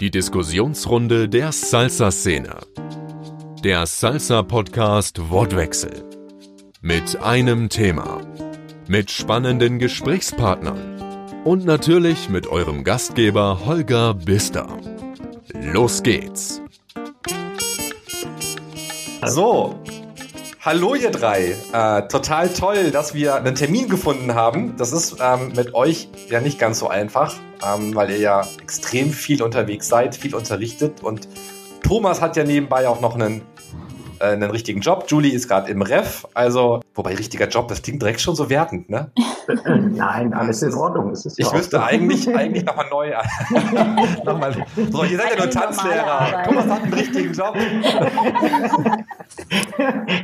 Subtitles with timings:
[0.00, 2.60] Die Diskussionsrunde der Salsa-Szene.
[3.64, 6.04] Der Salsa-Podcast Wortwechsel.
[6.80, 8.20] Mit einem Thema.
[8.86, 11.42] Mit spannenden Gesprächspartnern.
[11.42, 14.68] Und natürlich mit eurem Gastgeber Holger Bister.
[15.52, 16.62] Los geht's.
[19.26, 19.82] So,
[20.60, 21.54] hallo ihr drei.
[21.72, 24.76] Äh, total toll, dass wir einen Termin gefunden haben.
[24.76, 29.10] Das ist ähm, mit euch ja nicht ganz so einfach, ähm, weil ihr ja extrem
[29.10, 31.28] viel unterwegs seid, viel unterrichtet und
[31.82, 33.42] Thomas hat ja nebenbei auch noch einen,
[34.20, 35.04] äh, einen richtigen Job.
[35.08, 38.88] Julie ist gerade im Ref, also wobei richtiger Job, das klingt direkt schon so wertend,
[38.90, 39.10] ne?
[39.94, 41.10] Nein, alles in Ordnung.
[41.10, 41.82] Es ist Ich müsste so.
[41.82, 43.12] eigentlich, eigentlich nochmal neu.
[44.24, 44.54] nochmal.
[44.90, 46.42] So, ihr seid ja nur Tanzlehrer.
[46.44, 47.56] Thomas hat einen richtigen Job.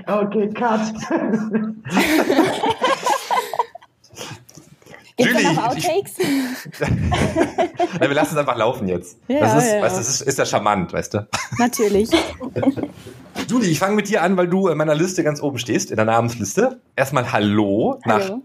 [0.06, 0.80] Okay, cut.
[5.16, 6.12] Gibt es Julie, noch ich- Outtakes?
[8.00, 9.18] Ja, wir lassen es einfach laufen jetzt.
[9.28, 9.82] Ja, das ist, ja.
[9.82, 11.28] Weißt, das ist, ist ja charmant, weißt du.
[11.58, 12.10] Natürlich.
[13.48, 15.96] Julie, ich fange mit dir an, weil du in meiner Liste ganz oben stehst, in
[15.96, 16.80] der Namensliste.
[16.96, 18.20] Erstmal Hallo nach.
[18.20, 18.42] Hallo.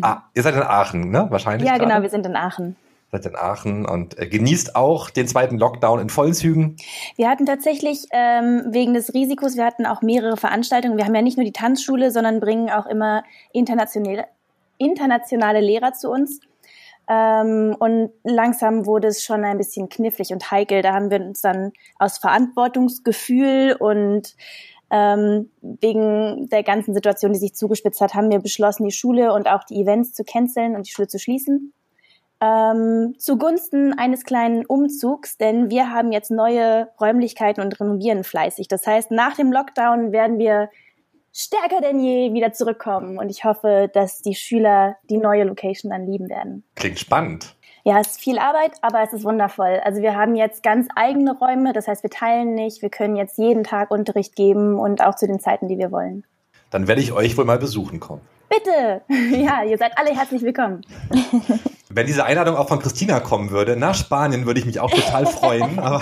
[0.00, 1.26] Ah, ihr seid in Aachen, ne?
[1.30, 1.68] Wahrscheinlich.
[1.68, 1.90] Ja, gerade?
[1.90, 2.76] genau, wir sind in Aachen.
[3.12, 6.76] Seid in Aachen und äh, genießt auch den zweiten Lockdown in vollen Zügen.
[7.16, 10.96] Wir hatten tatsächlich ähm, wegen des Risikos, wir hatten auch mehrere Veranstaltungen.
[10.96, 14.24] Wir haben ja nicht nur die Tanzschule, sondern bringen auch immer internationale,
[14.80, 16.40] internationale Lehrer zu uns.
[17.08, 20.82] Ähm, und langsam wurde es schon ein bisschen knifflig und heikel.
[20.82, 24.34] Da haben wir uns dann aus Verantwortungsgefühl und
[24.90, 29.48] ähm, wegen der ganzen Situation, die sich zugespitzt hat, haben wir beschlossen, die Schule und
[29.48, 31.72] auch die Events zu canceln und die Schule zu schließen.
[32.42, 38.66] Ähm, zugunsten eines kleinen Umzugs, denn wir haben jetzt neue Räumlichkeiten und renovieren fleißig.
[38.66, 40.70] Das heißt, nach dem Lockdown werden wir
[41.32, 46.06] stärker denn je wieder zurückkommen und ich hoffe, dass die Schüler die neue Location dann
[46.06, 46.64] lieben werden.
[46.74, 47.56] Klingt spannend.
[47.84, 49.80] Ja, es ist viel Arbeit, aber es ist wundervoll.
[49.84, 53.38] Also wir haben jetzt ganz eigene Räume, das heißt, wir teilen nicht, wir können jetzt
[53.38, 56.24] jeden Tag Unterricht geben und auch zu den Zeiten, die wir wollen.
[56.70, 58.22] Dann werde ich euch wohl mal besuchen kommen.
[58.48, 59.02] Bitte!
[59.36, 60.82] Ja, ihr seid alle herzlich willkommen.
[61.92, 65.26] Wenn diese Einladung auch von Christina kommen würde, nach Spanien würde ich mich auch total
[65.26, 65.78] freuen.
[65.80, 66.00] Aber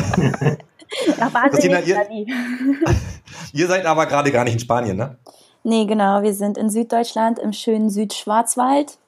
[1.19, 2.06] Nach Basel Christina, ihr-
[3.53, 5.16] ihr seid aber gerade gar nicht in Spanien, ne?
[5.65, 6.22] Nee, genau.
[6.22, 8.99] Wir sind in Süddeutschland im schönen Südschwarzwald,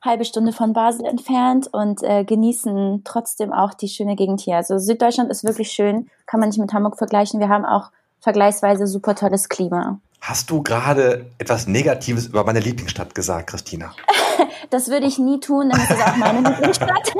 [0.00, 4.56] halbe Stunde von Basel entfernt und äh, genießen trotzdem auch die schöne Gegend hier.
[4.56, 7.40] Also Süddeutschland ist wirklich schön, kann man nicht mit Hamburg vergleichen.
[7.40, 7.90] Wir haben auch
[8.20, 9.98] vergleichsweise super tolles Klima.
[10.20, 13.92] Hast du gerade etwas Negatives über meine Lieblingsstadt gesagt, Christina?
[14.70, 17.12] Das würde ich nie tun, denn es ist auch meine Lieblingsstadt.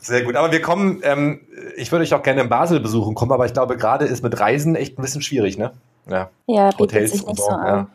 [0.00, 0.36] Sehr gut.
[0.36, 1.40] Aber wir kommen, ähm,
[1.76, 4.38] ich würde euch auch gerne in Basel besuchen kommen, aber ich glaube, gerade ist mit
[4.38, 5.72] Reisen echt ein bisschen schwierig, ne?
[6.08, 6.30] Ja.
[6.46, 7.44] Ja, Hotels sich und so.
[7.44, 7.86] so ja.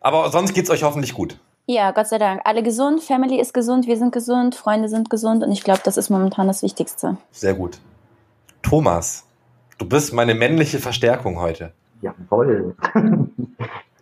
[0.00, 1.38] Aber sonst geht's euch hoffentlich gut.
[1.66, 2.42] Ja, Gott sei Dank.
[2.44, 5.96] Alle gesund, Family ist gesund, wir sind gesund, Freunde sind gesund und ich glaube, das
[5.96, 7.16] ist momentan das Wichtigste.
[7.32, 7.80] Sehr gut.
[8.62, 9.24] Thomas,
[9.78, 11.72] du bist meine männliche Verstärkung heute.
[12.02, 12.76] Jawohl.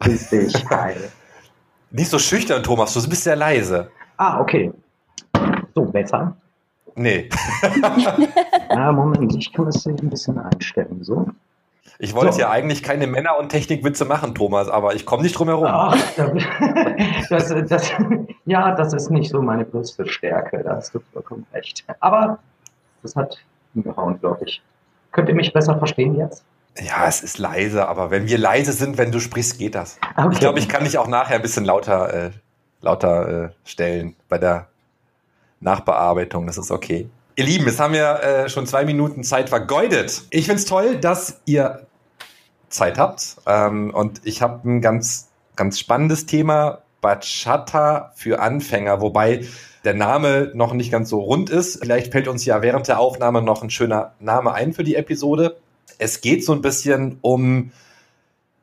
[0.00, 0.54] Grüß dich.
[0.68, 0.94] Hi.
[1.94, 3.88] Nicht so schüchtern, Thomas, du bist sehr leise.
[4.16, 4.72] Ah, okay.
[5.76, 6.36] So, besser.
[6.96, 7.28] Nee.
[8.70, 10.98] Ah, Moment, ich kann das hier ein bisschen einstellen.
[11.02, 11.28] So.
[12.00, 12.40] Ich wollte So.
[12.40, 15.66] ja eigentlich keine Männer- und Technikwitze machen, Thomas, aber ich komme nicht drum herum.
[17.30, 17.92] Das, das,
[18.46, 20.62] ja, das ist nicht so meine größte Stärke.
[20.64, 21.84] Da hast du vollkommen recht.
[22.00, 22.40] Aber
[23.02, 23.38] das hat
[23.72, 24.60] hingehauen, glaube ich.
[25.12, 26.44] Könnt ihr mich besser verstehen jetzt?
[26.78, 29.98] Ja, es ist leise, aber wenn wir leise sind, wenn du sprichst, geht das.
[30.16, 30.30] Okay.
[30.32, 32.30] Ich glaube, ich kann dich auch nachher ein bisschen lauter, äh,
[32.80, 34.68] lauter äh, stellen bei der
[35.60, 36.46] Nachbearbeitung.
[36.46, 37.08] Das ist okay.
[37.36, 40.22] Ihr Lieben, jetzt haben wir äh, schon zwei Minuten Zeit vergeudet.
[40.30, 41.86] Ich find's toll, dass ihr
[42.68, 43.36] Zeit habt.
[43.46, 46.80] Ähm, und ich habe ein ganz, ganz spannendes Thema.
[47.00, 49.46] Bachata für Anfänger, wobei
[49.84, 51.80] der Name noch nicht ganz so rund ist.
[51.80, 55.58] Vielleicht fällt uns ja während der Aufnahme noch ein schöner Name ein für die Episode.
[55.98, 57.70] Es geht so ein bisschen um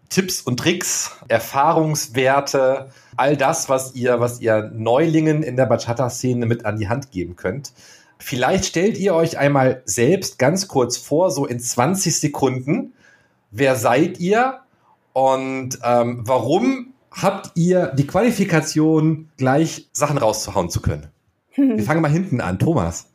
[0.10, 6.66] Tipps und Tricks, Erfahrungswerte, all das, was ihr, was ihr Neulingen in der Bachata-Szene mit
[6.66, 7.72] an die Hand geben könnt.
[8.18, 12.94] Vielleicht stellt ihr euch einmal selbst ganz kurz vor, so in 20 Sekunden,
[13.52, 14.60] wer seid ihr
[15.14, 21.08] und ähm, warum habt ihr die Qualifikation, gleich Sachen rauszuhauen zu können?
[21.56, 22.60] Wir fangen mal hinten an.
[22.60, 23.08] Thomas.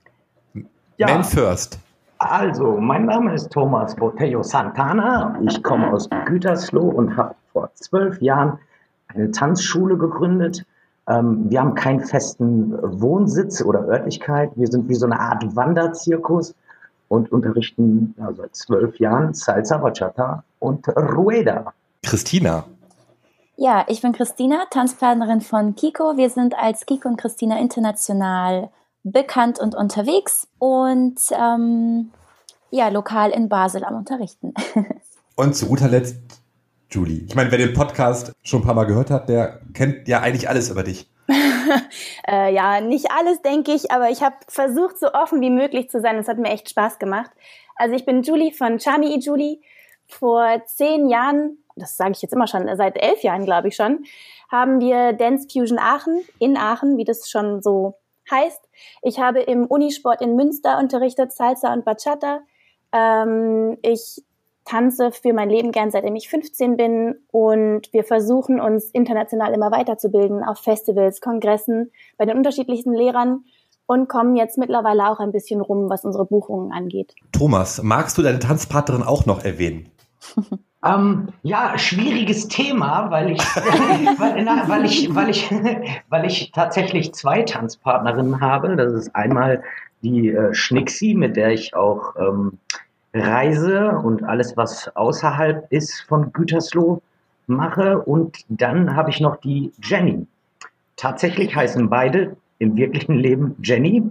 [0.99, 1.09] Ja.
[1.09, 1.79] Man first.
[2.19, 5.39] Also, mein Name ist Thomas Botello Santana.
[5.43, 8.59] Ich komme aus Gütersloh und habe vor zwölf Jahren
[9.09, 10.65] eine Tanzschule gegründet.
[11.09, 14.51] Ähm, wir haben keinen festen Wohnsitz oder Örtlichkeit.
[14.57, 16.55] Wir sind wie so eine Art Wanderzirkus
[17.09, 21.73] und unterrichten ja, seit zwölf Jahren Salsa, Bachata und Rueda.
[22.03, 22.65] Christina.
[23.57, 26.17] Ja, ich bin Christina, Tanzplanerin von Kiko.
[26.17, 28.71] Wir sind als Kiko und Christina international
[29.13, 32.11] bekannt und unterwegs und ähm,
[32.71, 34.53] ja, lokal in Basel am Unterrichten.
[35.37, 36.17] und zu guter Letzt,
[36.91, 37.25] Julie.
[37.27, 40.49] Ich meine, wer den Podcast schon ein paar Mal gehört hat, der kennt ja eigentlich
[40.49, 41.09] alles über dich.
[42.29, 46.01] äh, ja, nicht alles, denke ich, aber ich habe versucht, so offen wie möglich zu
[46.01, 46.17] sein.
[46.17, 47.31] Es hat mir echt Spaß gemacht.
[47.77, 49.61] Also ich bin Julie von Charmy e Julie.
[50.09, 54.05] Vor zehn Jahren, das sage ich jetzt immer schon, seit elf Jahren glaube ich schon,
[54.51, 57.99] haben wir Dance Fusion Aachen, in Aachen, wie das schon so
[58.31, 58.69] heißt.
[59.03, 62.41] Ich habe im Unisport in Münster unterrichtet, Salsa und Bachata.
[62.93, 64.23] Ähm, ich
[64.65, 69.71] tanze für mein Leben gern, seitdem ich 15 bin und wir versuchen uns international immer
[69.71, 73.45] weiterzubilden auf Festivals, Kongressen, bei den unterschiedlichsten Lehrern
[73.87, 77.15] und kommen jetzt mittlerweile auch ein bisschen rum, was unsere Buchungen angeht.
[77.33, 79.91] Thomas, magst du deine Tanzpartnerin auch noch erwähnen?
[80.87, 83.41] Ähm, ja, schwieriges Thema, weil ich,
[84.19, 85.51] weil, na, weil, ich, weil, ich,
[86.09, 88.77] weil ich tatsächlich zwei Tanzpartnerinnen habe.
[88.77, 89.63] Das ist einmal
[90.03, 92.59] die äh, Schnixi, mit der ich auch ähm,
[93.15, 97.01] reise und alles, was außerhalb ist von Gütersloh,
[97.47, 97.99] mache.
[97.99, 100.27] Und dann habe ich noch die Jenny.
[100.97, 104.03] Tatsächlich heißen beide im wirklichen Leben Jenny.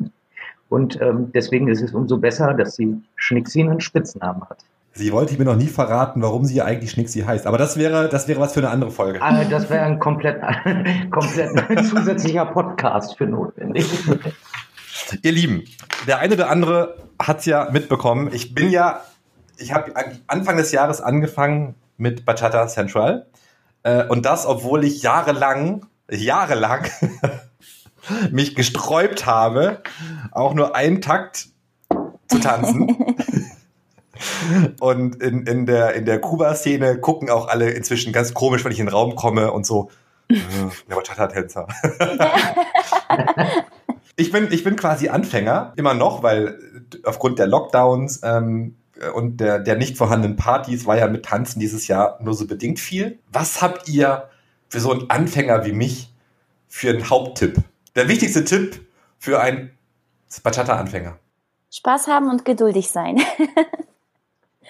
[0.69, 4.57] Und ähm, deswegen ist es umso besser, dass sie Schnixi einen Spitznamen hat.
[4.97, 7.47] Sie wollte mir noch nie verraten, warum sie eigentlich Schnixi heißt.
[7.47, 9.21] Aber das wäre, das wäre was für eine andere Folge.
[9.21, 10.41] Ah, das wäre ein komplett,
[11.11, 13.85] komplett zusätzlicher Podcast für notwendig.
[15.21, 15.65] Ihr Lieben,
[16.07, 18.29] der eine oder andere hat es ja mitbekommen.
[18.31, 19.01] Ich bin ja,
[19.57, 19.91] ich habe
[20.27, 23.27] Anfang des Jahres angefangen mit Bachata Central.
[23.83, 26.87] Äh, und das, obwohl ich jahrelang, jahrelang
[28.31, 29.81] mich gesträubt habe,
[30.31, 31.49] auch nur einen Takt
[32.29, 32.95] zu tanzen.
[34.79, 38.79] Und in, in der, in der Kuba-Szene gucken auch alle inzwischen ganz komisch, wenn ich
[38.79, 39.89] in den Raum komme und so,
[40.29, 40.35] äh,
[40.89, 41.67] der Bachata-Tänzer.
[44.15, 46.59] ich, bin, ich bin quasi Anfänger, immer noch, weil
[47.03, 48.75] aufgrund der Lockdowns ähm,
[49.13, 52.79] und der, der nicht vorhandenen Partys war ja mit Tanzen dieses Jahr nur so bedingt
[52.79, 53.19] viel.
[53.31, 54.29] Was habt ihr
[54.69, 56.13] für so einen Anfänger wie mich
[56.67, 57.57] für einen Haupttipp?
[57.95, 58.85] Der wichtigste Tipp
[59.19, 59.71] für einen
[60.43, 61.17] Bachata-Anfänger.
[61.71, 63.21] Spaß haben und geduldig sein.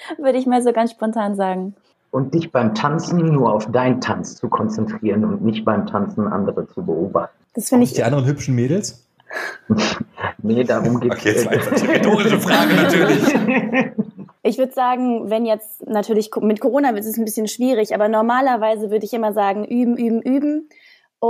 [0.17, 1.75] würde ich mal so ganz spontan sagen.
[2.11, 6.67] Und dich beim Tanzen nur auf deinen Tanz zu konzentrieren und nicht beim Tanzen andere
[6.67, 7.35] zu beobachten.
[7.53, 7.93] Das finde ich.
[7.93, 9.05] Die anderen hübschen Mädels?
[10.37, 11.45] nee, darum geht es.
[11.45, 13.93] Okay, jetzt eine rhetorische Frage natürlich.
[14.43, 18.91] Ich würde sagen, wenn jetzt natürlich mit Corona wird es ein bisschen schwierig, aber normalerweise
[18.91, 20.69] würde ich immer sagen, üben, üben, üben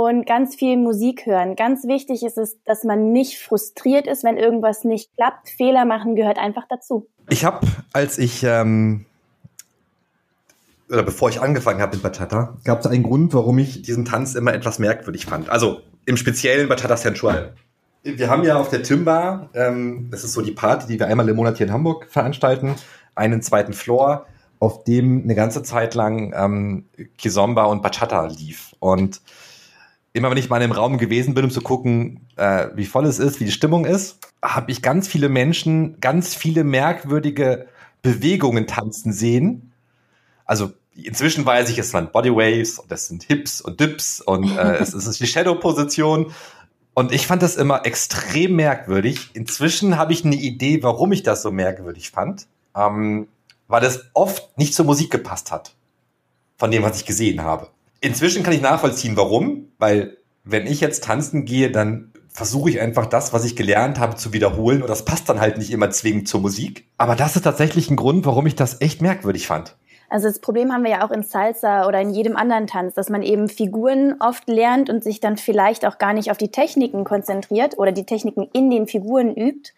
[0.04, 1.56] und ganz viel Musik hören.
[1.56, 5.48] Ganz wichtig ist es, dass man nicht frustriert ist, wenn irgendwas nicht klappt.
[5.48, 7.06] Fehler machen gehört einfach dazu.
[7.30, 9.06] Ich habe, als ich ähm,
[10.90, 14.34] oder bevor ich angefangen habe mit Bachata, gab es einen Grund, warum ich diesen Tanz
[14.34, 15.50] immer etwas merkwürdig fand.
[15.50, 17.54] Also im speziellen Bachata Sensual.
[18.02, 21.28] Wir haben ja auf der Timba, ähm, das ist so die Party, die wir einmal
[21.28, 22.76] im Monat hier in Hamburg veranstalten,
[23.16, 24.26] einen zweiten Floor,
[24.60, 26.84] auf dem eine ganze Zeit lang ähm,
[27.18, 28.76] Kizomba und Bachata lief.
[28.78, 29.20] Und
[30.16, 33.18] immer wenn ich mal im Raum gewesen bin, um zu gucken, äh, wie voll es
[33.18, 37.66] ist, wie die Stimmung ist, habe ich ganz viele Menschen, ganz viele merkwürdige
[38.02, 39.72] Bewegungen tanzen sehen.
[40.46, 44.76] Also inzwischen weiß ich, es sind Bodywaves und das sind Hips und Dips und äh,
[44.80, 46.32] es, es ist die Shadow-Position.
[46.94, 49.30] Und ich fand das immer extrem merkwürdig.
[49.34, 52.46] Inzwischen habe ich eine Idee, warum ich das so merkwürdig fand.
[52.74, 53.28] Ähm,
[53.68, 55.74] weil es oft nicht zur Musik gepasst hat.
[56.56, 57.68] Von dem, was ich gesehen habe.
[58.00, 59.68] Inzwischen kann ich nachvollziehen, warum.
[59.78, 64.16] Weil wenn ich jetzt tanzen gehe, dann versuche ich einfach das, was ich gelernt habe,
[64.16, 64.82] zu wiederholen.
[64.82, 66.86] Und das passt dann halt nicht immer zwingend zur Musik.
[66.98, 69.76] Aber das ist tatsächlich ein Grund, warum ich das echt merkwürdig fand.
[70.08, 73.08] Also das Problem haben wir ja auch in Salsa oder in jedem anderen Tanz, dass
[73.08, 77.04] man eben Figuren oft lernt und sich dann vielleicht auch gar nicht auf die Techniken
[77.04, 79.72] konzentriert oder die Techniken in den Figuren übt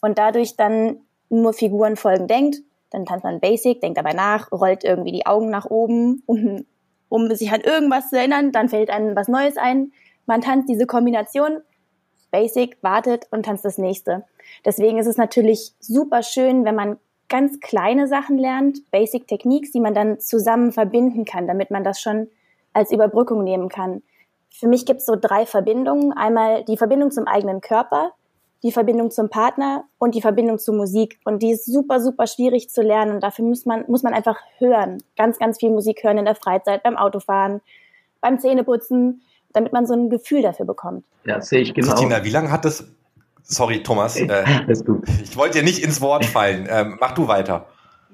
[0.00, 2.58] und dadurch dann nur Figurenfolgen denkt.
[2.90, 6.64] Dann tanzt man Basic, denkt dabei nach, rollt irgendwie die Augen nach oben, um,
[7.08, 8.52] um sich an irgendwas zu erinnern.
[8.52, 9.92] Dann fällt einem was Neues ein.
[10.26, 11.60] Man tanzt diese Kombination
[12.30, 14.24] Basic, wartet und tanzt das nächste.
[14.64, 16.98] Deswegen ist es natürlich super schön, wenn man
[17.28, 22.00] ganz kleine Sachen lernt, Basic Techniques, die man dann zusammen verbinden kann, damit man das
[22.00, 22.28] schon
[22.72, 24.02] als Überbrückung nehmen kann.
[24.50, 26.12] Für mich gibt es so drei Verbindungen.
[26.12, 28.12] Einmal die Verbindung zum eigenen Körper,
[28.62, 31.20] die Verbindung zum Partner und die Verbindung zur Musik.
[31.24, 33.12] Und die ist super, super schwierig zu lernen.
[33.12, 35.02] Und dafür muss man, muss man einfach hören.
[35.16, 37.60] Ganz, ganz viel Musik hören in der Freizeit, beim Autofahren,
[38.20, 39.22] beim Zähneputzen,
[39.52, 41.04] damit man so ein Gefühl dafür bekommt.
[41.24, 41.88] Ja, sehe ich genau.
[41.88, 42.86] Christina, wie lange hat das,
[43.42, 44.44] sorry Thomas, äh,
[45.22, 47.66] ich wollte dir nicht ins Wort fallen, ähm, mach du weiter.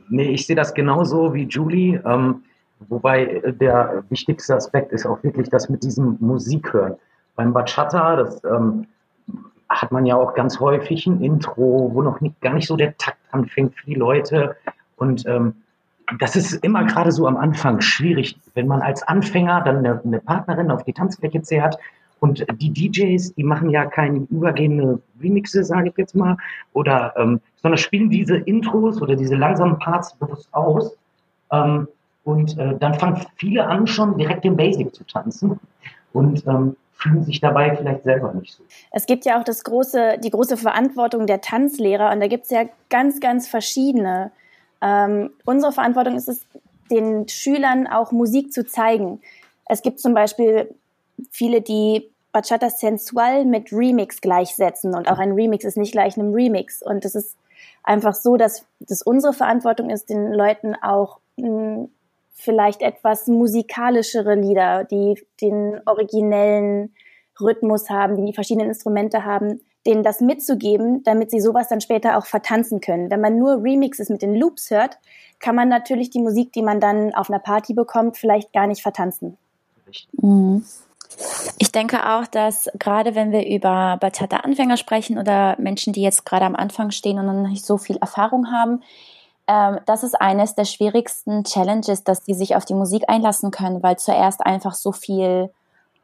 [0.09, 2.45] Nee, ich sehe das genauso wie Julie, ähm,
[2.89, 6.97] wobei der wichtigste Aspekt ist auch wirklich das mit diesem Musikhören.
[7.35, 8.87] Beim Bachata, das ähm,
[9.81, 12.97] hat man ja auch ganz häufig ein Intro, wo noch nicht, gar nicht so der
[12.97, 14.57] Takt anfängt für die Leute.
[14.97, 15.55] Und ähm,
[16.19, 20.21] das ist immer gerade so am Anfang schwierig, wenn man als Anfänger dann eine, eine
[20.21, 21.79] Partnerin auf die Tanzfläche zehrt
[22.21, 26.37] und die DJs, die machen ja keine übergehende Remixe, sage ich jetzt mal,
[26.73, 30.97] oder ähm, sondern spielen diese Intros oder diese langsamen Parts bewusst aus.
[31.51, 31.89] Ähm,
[32.25, 35.59] und äh, dann fangen viele an, schon direkt den Basic zu tanzen.
[36.13, 38.63] Und ähm, fühlen sich dabei vielleicht selber nicht so.
[38.91, 42.51] Es gibt ja auch das große, die große Verantwortung der Tanzlehrer und da gibt es
[42.51, 44.31] ja ganz, ganz verschiedene.
[44.81, 46.45] Ähm, unsere Verantwortung ist es,
[46.91, 49.21] den Schülern auch Musik zu zeigen.
[49.67, 50.75] Es gibt zum Beispiel
[51.31, 56.33] viele, die Bachata Sensual mit Remix gleichsetzen und auch ein Remix ist nicht gleich einem
[56.33, 57.37] Remix und es ist
[57.83, 61.89] einfach so, dass das unsere Verantwortung ist, den Leuten auch mh, hm,
[62.33, 66.95] vielleicht etwas musikalischere Lieder, die den originellen
[67.41, 72.17] Rhythmus haben, die die verschiedenen Instrumente haben, denen das mitzugeben, damit sie sowas dann später
[72.17, 73.11] auch vertanzen können.
[73.11, 74.99] Wenn man nur Remixes mit den Loops hört,
[75.41, 78.83] kann man natürlich die Musik, die man dann auf einer Party bekommt, vielleicht gar nicht
[78.83, 79.37] vertanzen.
[80.13, 80.65] Mhm.
[81.59, 86.47] Ich denke auch, dass gerade wenn wir über Bachata-Anfänger sprechen oder Menschen, die jetzt gerade
[86.47, 88.83] am Anfang stehen und noch nicht so viel Erfahrung haben,
[89.47, 93.83] ähm, das ist eines der schwierigsten Challenges, dass die sich auf die Musik einlassen können,
[93.83, 95.51] weil zuerst einfach so viel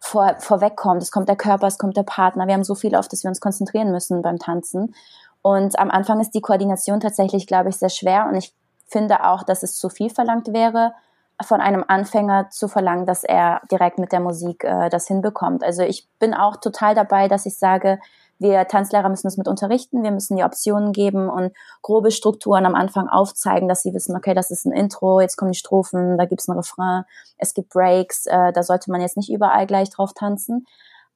[0.00, 1.02] vor, vorwegkommt.
[1.02, 2.46] Es kommt der Körper, es kommt der Partner.
[2.46, 4.94] Wir haben so viel, auf das wir uns konzentrieren müssen beim Tanzen.
[5.42, 8.26] Und am Anfang ist die Koordination tatsächlich, glaube ich, sehr schwer.
[8.28, 8.52] Und ich
[8.86, 10.92] finde auch, dass es zu viel verlangt wäre,
[11.40, 15.62] von einem Anfänger zu verlangen, dass er direkt mit der Musik äh, das hinbekommt.
[15.62, 18.00] Also ich bin auch total dabei, dass ich sage,
[18.38, 21.52] wir Tanzlehrer müssen es mit unterrichten, wir müssen die Optionen geben und
[21.82, 25.52] grobe Strukturen am Anfang aufzeigen, dass sie wissen, okay, das ist ein Intro, jetzt kommen
[25.52, 27.04] die Strophen, da gibt's ein Refrain,
[27.36, 30.66] es gibt Breaks, äh, da sollte man jetzt nicht überall gleich drauf tanzen.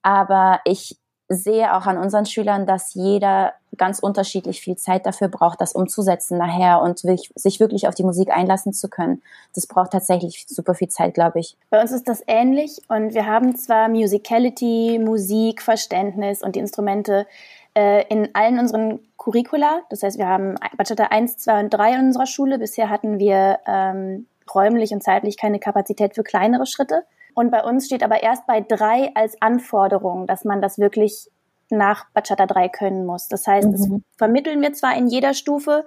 [0.02, 0.98] Aber ich
[1.34, 6.36] sehe auch an unseren Schülern, dass jeder ganz unterschiedlich viel Zeit dafür braucht, das umzusetzen
[6.38, 9.22] nachher und sich wirklich auf die Musik einlassen zu können.
[9.54, 11.56] Das braucht tatsächlich super viel Zeit, glaube ich.
[11.70, 17.26] Bei uns ist das ähnlich und wir haben zwar Musicality, Musik, Verständnis und die Instrumente
[17.74, 19.80] äh, in allen unseren Curricula.
[19.88, 22.58] Das heißt, wir haben Bachata 1, 2 und 3 in unserer Schule.
[22.58, 27.04] Bisher hatten wir ähm, räumlich und zeitlich keine Kapazität für kleinere Schritte.
[27.34, 31.28] Und bei uns steht aber erst bei drei als Anforderung, dass man das wirklich
[31.72, 33.28] nach Bachata 3 können muss.
[33.28, 33.72] Das heißt, mhm.
[33.72, 35.84] das vermitteln wir zwar in jeder Stufe,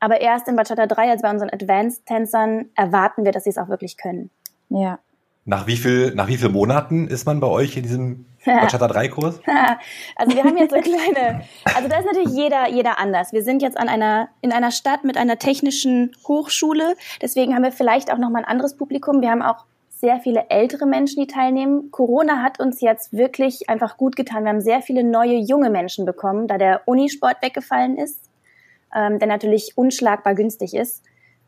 [0.00, 3.68] aber erst in Bachata 3, also bei unseren Advanced-Tänzern, erwarten wir, dass sie es auch
[3.68, 4.30] wirklich können.
[4.68, 4.98] Ja.
[5.44, 9.08] Nach wie viel, nach wie viel Monaten ist man bei euch in diesem Bachata 3
[9.08, 9.40] Kurs?
[10.16, 11.42] also wir haben jetzt so kleine,
[11.74, 13.32] also da ist natürlich jeder, jeder anders.
[13.32, 16.96] Wir sind jetzt an einer, in einer Stadt mit einer technischen Hochschule.
[17.22, 19.20] Deswegen haben wir vielleicht auch nochmal ein anderes Publikum.
[19.20, 19.64] Wir haben auch
[19.98, 21.90] sehr viele ältere Menschen, die teilnehmen.
[21.90, 24.44] Corona hat uns jetzt wirklich einfach gut getan.
[24.44, 28.28] Wir haben sehr viele neue junge Menschen bekommen, da der Unisport weggefallen ist,
[28.94, 31.02] ähm, der natürlich unschlagbar günstig ist.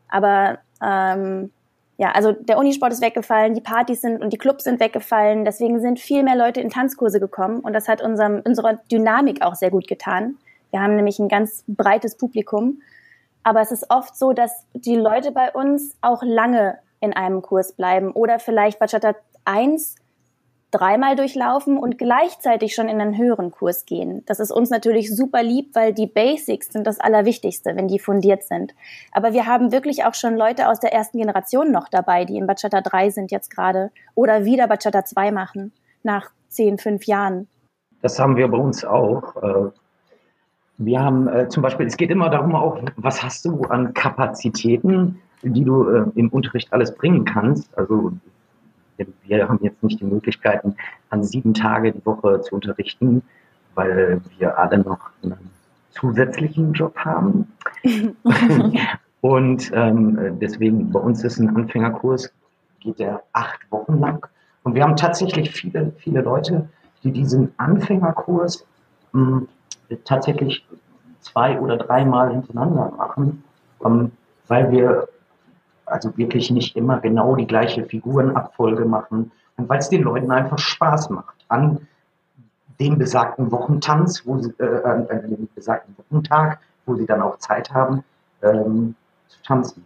[0.07, 1.51] Aber ähm,
[1.97, 5.45] ja, also der Unisport ist weggefallen, die Partys sind und die Clubs sind weggefallen.
[5.45, 9.53] Deswegen sind viel mehr Leute in Tanzkurse gekommen und das hat unserem, unserer Dynamik auch
[9.53, 10.37] sehr gut getan.
[10.71, 12.81] Wir haben nämlich ein ganz breites Publikum.
[13.43, 17.73] Aber es ist oft so, dass die Leute bei uns auch lange in einem Kurs
[17.73, 19.15] bleiben oder vielleicht Bachata
[19.45, 19.95] 1
[20.71, 24.23] dreimal durchlaufen und gleichzeitig schon in einen höheren Kurs gehen.
[24.27, 28.43] Das ist uns natürlich super lieb, weil die Basics sind das Allerwichtigste, wenn die fundiert
[28.43, 28.75] sind.
[29.11, 32.45] Aber wir haben wirklich auch schon Leute aus der ersten Generation noch dabei, die in
[32.45, 35.71] Bachata 3 sind jetzt gerade oder wieder Bachata 2 machen,
[36.03, 37.47] nach 10, 5 Jahren.
[38.01, 39.35] Das haben wir bei uns auch.
[39.41, 39.71] Äh,
[40.77, 45.19] wir haben äh, zum Beispiel, es geht immer darum auch, was hast du an Kapazitäten
[45.41, 47.75] die du äh, im Unterricht alles bringen kannst.
[47.77, 48.13] Also
[49.23, 50.75] wir haben jetzt nicht die Möglichkeiten,
[51.09, 53.21] an sieben Tage die Woche zu unterrichten,
[53.75, 55.49] weil wir alle noch einen
[55.91, 57.47] zusätzlichen Job haben.
[59.21, 62.31] und ähm, deswegen bei uns ist ein Anfängerkurs,
[62.79, 64.25] geht der acht Wochen lang.
[64.63, 66.67] Und wir haben tatsächlich viele, viele Leute,
[67.03, 68.65] die diesen Anfängerkurs
[69.13, 69.41] mh,
[69.89, 70.65] hm, tatsächlich
[71.21, 73.43] zwei oder dreimal hintereinander machen,
[73.85, 74.11] ähm,
[74.47, 75.07] weil wir
[75.89, 80.57] also wirklich nicht immer genau die gleiche Figurenabfolge machen und weil es den Leuten einfach
[80.57, 81.87] Spaß macht an
[82.79, 87.71] dem besagten Wochentanz, wo sie, äh, an, dem besagten Wochentag, wo sie dann auch Zeit
[87.73, 88.03] haben
[88.41, 88.95] ähm,
[89.27, 89.85] zu tanzen.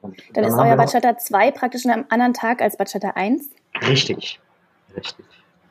[0.00, 3.50] Und dann, dann ist euer Bachata 2 praktisch am anderen Tag als Bachata 1?
[3.86, 4.40] Richtig,
[4.96, 5.26] richtig.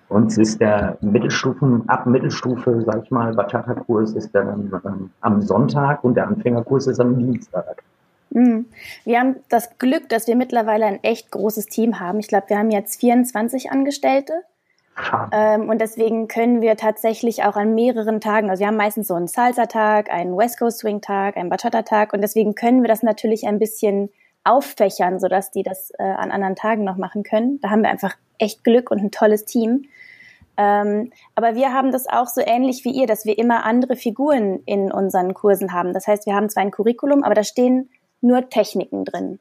[0.08, 5.42] Und es ist der Mittelstufen, ab Mittelstufe, sag ich mal, Bachata-Kurs ist dann ähm, am
[5.42, 7.84] Sonntag und der Anfängerkurs ist am Dienstag.
[8.30, 8.66] Mhm.
[9.04, 12.20] Wir haben das Glück, dass wir mittlerweile ein echt großes Team haben.
[12.20, 14.44] Ich glaube, wir haben jetzt 24 Angestellte
[15.32, 19.14] Ähm, und deswegen können wir tatsächlich auch an mehreren Tagen, also wir haben meistens so
[19.16, 23.60] einen Salsa-Tag, einen West Coast Swing-Tag, einen Bachata-Tag und deswegen können wir das natürlich ein
[23.60, 24.10] bisschen
[24.46, 27.60] auffächern, sodass die das äh, an anderen Tagen noch machen können.
[27.62, 29.86] Da haben wir einfach echt Glück und ein tolles Team.
[30.58, 34.62] Ähm, aber wir haben das auch so ähnlich wie ihr, dass wir immer andere Figuren
[34.66, 35.92] in unseren Kursen haben.
[35.92, 37.90] Das heißt, wir haben zwar ein Curriculum, aber da stehen
[38.26, 39.40] nur Techniken drin.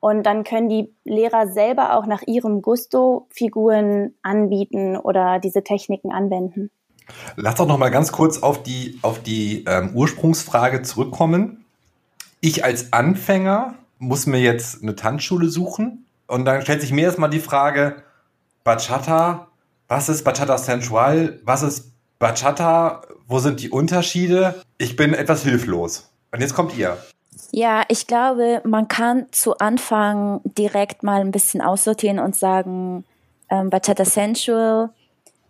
[0.00, 6.10] Und dann können die Lehrer selber auch nach ihrem Gusto Figuren anbieten oder diese Techniken
[6.10, 6.70] anwenden.
[7.36, 11.64] Lass doch noch mal ganz kurz auf die, auf die ähm, Ursprungsfrage zurückkommen.
[12.40, 17.30] Ich als Anfänger muss mir jetzt eine Tanzschule suchen und dann stellt sich mir erstmal
[17.30, 18.02] die Frage,
[18.64, 19.48] Bachata,
[19.86, 21.40] was ist Bachata Sensual?
[21.44, 23.02] Was ist Bachata?
[23.28, 24.60] Wo sind die Unterschiede?
[24.78, 26.10] Ich bin etwas hilflos.
[26.32, 26.96] Und jetzt kommt ihr.
[27.54, 33.04] Ja, ich glaube, man kann zu Anfang direkt mal ein bisschen aussortieren und sagen,
[33.50, 34.88] ähm, Bachata Sensual,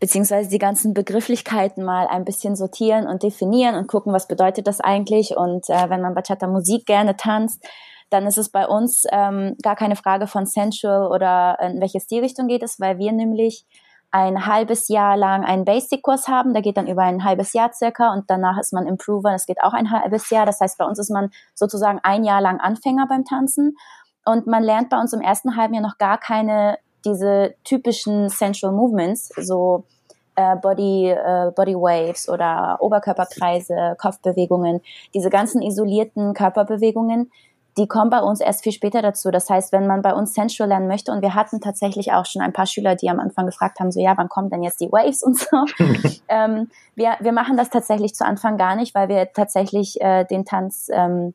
[0.00, 4.80] beziehungsweise die ganzen Begrifflichkeiten mal ein bisschen sortieren und definieren und gucken, was bedeutet das
[4.80, 5.36] eigentlich.
[5.36, 7.64] Und äh, wenn man Bachata Musik gerne tanzt,
[8.10, 12.48] dann ist es bei uns ähm, gar keine Frage von Sensual oder in welche Stilrichtung
[12.48, 13.64] geht es, weil wir nämlich
[14.12, 18.12] ein halbes Jahr lang einen Basic-Kurs haben, der geht dann über ein halbes Jahr circa
[18.12, 20.44] und danach ist man Improver, das geht auch ein halbes Jahr.
[20.44, 23.76] Das heißt, bei uns ist man sozusagen ein Jahr lang Anfänger beim Tanzen.
[24.24, 28.72] Und man lernt bei uns im ersten halben Jahr noch gar keine diese typischen Sensual
[28.72, 29.84] Movements, so
[30.36, 34.82] äh, Body, äh, Body Waves oder Oberkörperkreise, Kopfbewegungen,
[35.14, 37.32] diese ganzen isolierten Körperbewegungen,
[37.78, 39.30] die kommen bei uns erst viel später dazu.
[39.30, 42.42] Das heißt, wenn man bei uns Sensual lernen möchte, und wir hatten tatsächlich auch schon
[42.42, 44.92] ein paar Schüler, die am Anfang gefragt haben, so ja, wann kommen denn jetzt die
[44.92, 45.64] Waves und so.
[46.28, 50.44] ähm, wir, wir machen das tatsächlich zu Anfang gar nicht, weil wir tatsächlich äh, den
[50.44, 51.34] Tanz ähm,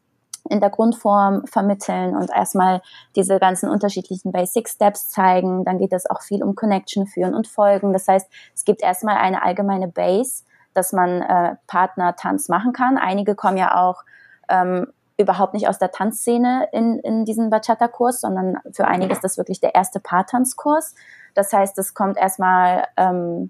[0.50, 2.82] in der Grundform vermitteln und erstmal
[3.15, 5.65] diese ganzen unterschiedlichen Basic Steps zeigen.
[5.65, 7.94] Dann geht es auch viel um Connection führen und folgen.
[7.94, 12.98] Das heißt, es gibt erstmal eine allgemeine Base, dass man äh, Partner-Tanz machen kann.
[12.98, 14.03] Einige kommen ja auch
[14.50, 19.38] ähm, überhaupt nicht aus der Tanzszene in, in diesen Bachata-Kurs, sondern für einige ist das
[19.38, 20.93] wirklich der erste Paartanzkurs.
[21.34, 23.49] Das heißt, es kommt erstmal ähm,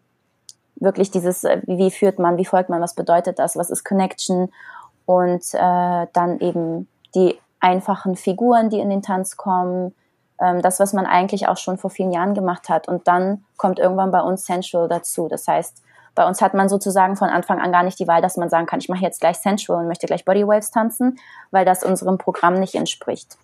[0.76, 4.52] wirklich dieses, äh, wie führt man, wie folgt man, was bedeutet das, was ist Connection
[5.06, 9.94] und äh, dann eben die einfachen Figuren, die in den Tanz kommen,
[10.40, 12.88] ähm, das, was man eigentlich auch schon vor vielen Jahren gemacht hat.
[12.88, 15.28] Und dann kommt irgendwann bei uns Sensual dazu.
[15.28, 15.82] Das heißt,
[16.18, 18.66] bei uns hat man sozusagen von Anfang an gar nicht die Wahl, dass man sagen
[18.66, 21.20] kann, ich mache jetzt gleich Sensual und möchte gleich Bodywaves tanzen,
[21.52, 23.38] weil das unserem Programm nicht entspricht.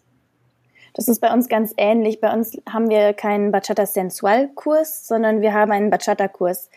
[0.95, 2.19] Das ist bei uns ganz ähnlich.
[2.19, 6.71] Bei uns haben wir keinen Bachata Sensual Kurs, sondern wir haben einen Bachata Kurs.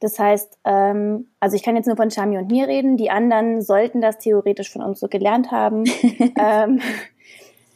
[0.00, 2.96] Das heißt, ähm, also ich kann jetzt nur von Chami und mir reden.
[2.96, 5.84] Die anderen sollten das theoretisch von uns so gelernt haben.
[6.38, 6.80] ähm,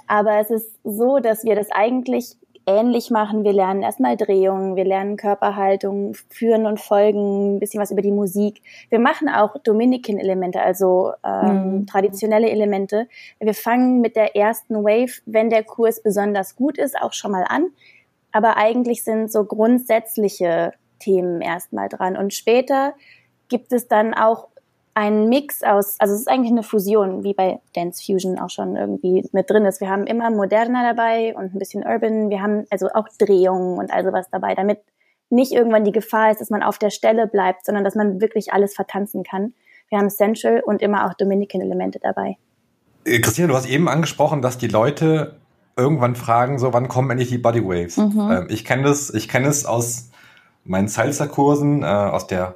[0.06, 2.36] aber es ist so, dass wir das eigentlich
[2.66, 3.44] ähnlich machen.
[3.44, 8.12] Wir lernen erstmal Drehungen, wir lernen Körperhaltung, Führen und Folgen, ein bisschen was über die
[8.12, 8.60] Musik.
[8.90, 11.86] Wir machen auch Dominican-Elemente, also ähm, mhm.
[11.86, 13.08] traditionelle Elemente.
[13.38, 17.44] Wir fangen mit der ersten Wave, wenn der Kurs besonders gut ist, auch schon mal
[17.48, 17.68] an.
[18.32, 22.16] Aber eigentlich sind so grundsätzliche Themen erstmal dran.
[22.16, 22.94] Und später
[23.48, 24.48] gibt es dann auch
[24.96, 28.76] ein Mix aus, also es ist eigentlich eine Fusion, wie bei Dance Fusion auch schon
[28.76, 29.82] irgendwie mit drin ist.
[29.82, 32.30] Wir haben immer moderner dabei und ein bisschen urban.
[32.30, 34.78] Wir haben also auch Drehungen und all sowas dabei, damit
[35.28, 38.54] nicht irgendwann die Gefahr ist, dass man auf der Stelle bleibt, sondern dass man wirklich
[38.54, 39.52] alles vertanzen kann.
[39.90, 42.38] Wir haben Central und immer auch Dominican-Elemente dabei.
[43.04, 45.36] Äh, Christina, du hast eben angesprochen, dass die Leute
[45.76, 47.98] irgendwann fragen, so wann kommen endlich die Bodywaves?
[47.98, 48.30] Mhm.
[48.32, 50.10] Ähm, ich kenne das, ich kenne es aus
[50.64, 52.54] meinen Salsa-Kursen, äh, aus der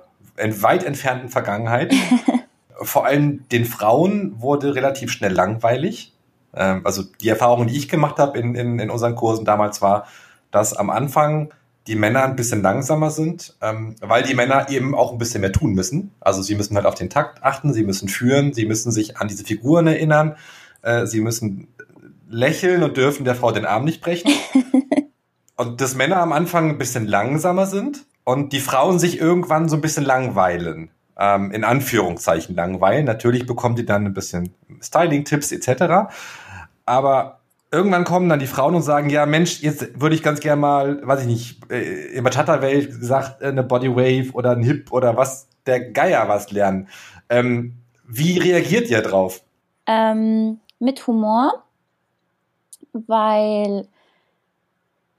[0.63, 1.95] weit entfernten Vergangenheit.
[2.83, 6.15] Vor allem den Frauen wurde relativ schnell langweilig.
[6.55, 10.07] Ähm, also die Erfahrung, die ich gemacht habe in, in, in unseren Kursen damals war,
[10.51, 11.53] dass am Anfang
[11.87, 15.53] die Männer ein bisschen langsamer sind, ähm, weil die Männer eben auch ein bisschen mehr
[15.53, 16.13] tun müssen.
[16.21, 19.29] Also sie müssen halt auf den Takt achten, sie müssen führen, sie müssen sich an
[19.29, 20.37] diese Figuren erinnern,
[20.83, 21.69] äh, sie müssen
[22.29, 24.31] lächeln und dürfen der Frau den Arm nicht brechen.
[25.57, 29.77] und dass Männer am Anfang ein bisschen langsamer sind und die Frauen sich irgendwann so
[29.77, 30.91] ein bisschen langweilen.
[31.19, 33.05] Ähm, in Anführungszeichen langweilen.
[33.05, 36.11] Natürlich bekommen die dann ein bisschen Styling-Tipps etc.
[36.87, 40.61] Aber irgendwann kommen dann die Frauen und sagen, ja Mensch, jetzt würde ich ganz gerne
[40.61, 45.49] mal, weiß ich nicht, äh, in Bachata-Welt gesagt, eine Bodywave oder ein Hip oder was,
[45.67, 46.89] der Geier was lernen.
[47.29, 49.43] Ähm, wie reagiert ihr drauf?
[49.87, 51.63] Ähm, mit Humor,
[52.93, 53.87] weil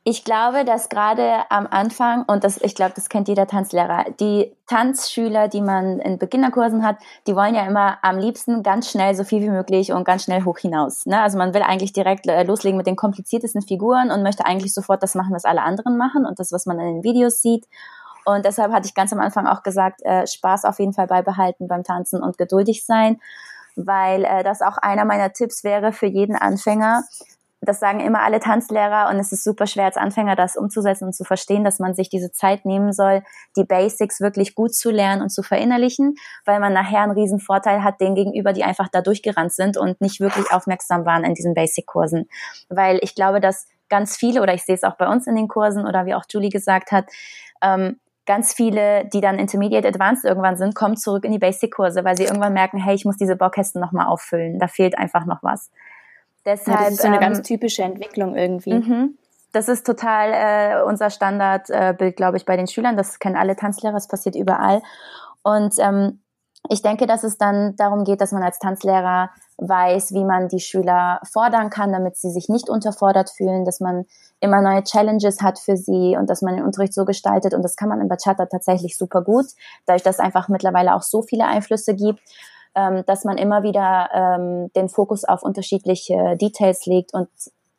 [0.03, 4.51] ich glaube, dass gerade am Anfang, und das, ich glaube, das kennt jeder Tanzlehrer, die
[4.65, 9.23] Tanzschüler, die man in Beginnerkursen hat, die wollen ja immer am liebsten ganz schnell so
[9.23, 11.05] viel wie möglich und ganz schnell hoch hinaus.
[11.05, 11.21] Ne?
[11.21, 15.03] Also man will eigentlich direkt äh, loslegen mit den kompliziertesten Figuren und möchte eigentlich sofort
[15.03, 17.67] das machen, was alle anderen machen und das, was man in den Videos sieht.
[18.25, 21.67] Und deshalb hatte ich ganz am Anfang auch gesagt, äh, Spaß auf jeden Fall beibehalten
[21.67, 23.19] beim Tanzen und geduldig sein,
[23.75, 27.03] weil äh, das auch einer meiner Tipps wäre für jeden Anfänger,
[27.61, 31.13] das sagen immer alle Tanzlehrer und es ist super schwer als Anfänger das umzusetzen und
[31.13, 33.21] zu verstehen, dass man sich diese Zeit nehmen soll,
[33.55, 37.83] die Basics wirklich gut zu lernen und zu verinnerlichen, weil man nachher einen riesen Vorteil
[37.83, 41.53] hat denen gegenüber, die einfach da durchgerannt sind und nicht wirklich aufmerksam waren in diesen
[41.53, 42.27] Basic-Kursen.
[42.69, 45.47] Weil ich glaube, dass ganz viele, oder ich sehe es auch bei uns in den
[45.47, 47.05] Kursen oder wie auch Julie gesagt hat,
[47.61, 52.17] ähm, ganz viele, die dann Intermediate Advanced irgendwann sind, kommen zurück in die Basic-Kurse, weil
[52.17, 54.57] sie irgendwann merken, hey, ich muss diese Baukästen nochmal auffüllen.
[54.57, 55.69] Da fehlt einfach noch was.
[56.45, 58.73] Deshalb, ja, das ist so eine ähm, ganz typische Entwicklung irgendwie.
[58.73, 59.17] Mhm.
[59.53, 62.95] Das ist total äh, unser Standardbild, äh, glaube ich, bei den Schülern.
[62.95, 64.81] Das kennen alle Tanzlehrer, das passiert überall.
[65.43, 66.21] Und ähm,
[66.69, 70.59] ich denke, dass es dann darum geht, dass man als Tanzlehrer weiß, wie man die
[70.59, 74.05] Schüler fordern kann, damit sie sich nicht unterfordert fühlen, dass man
[74.39, 77.53] immer neue Challenges hat für sie und dass man den Unterricht so gestaltet.
[77.53, 79.45] Und das kann man in Bachata tatsächlich super gut,
[79.85, 82.21] dadurch, dass es einfach mittlerweile auch so viele Einflüsse gibt
[82.75, 87.29] ähm, dass man immer wieder ähm, den Fokus auf unterschiedliche Details legt und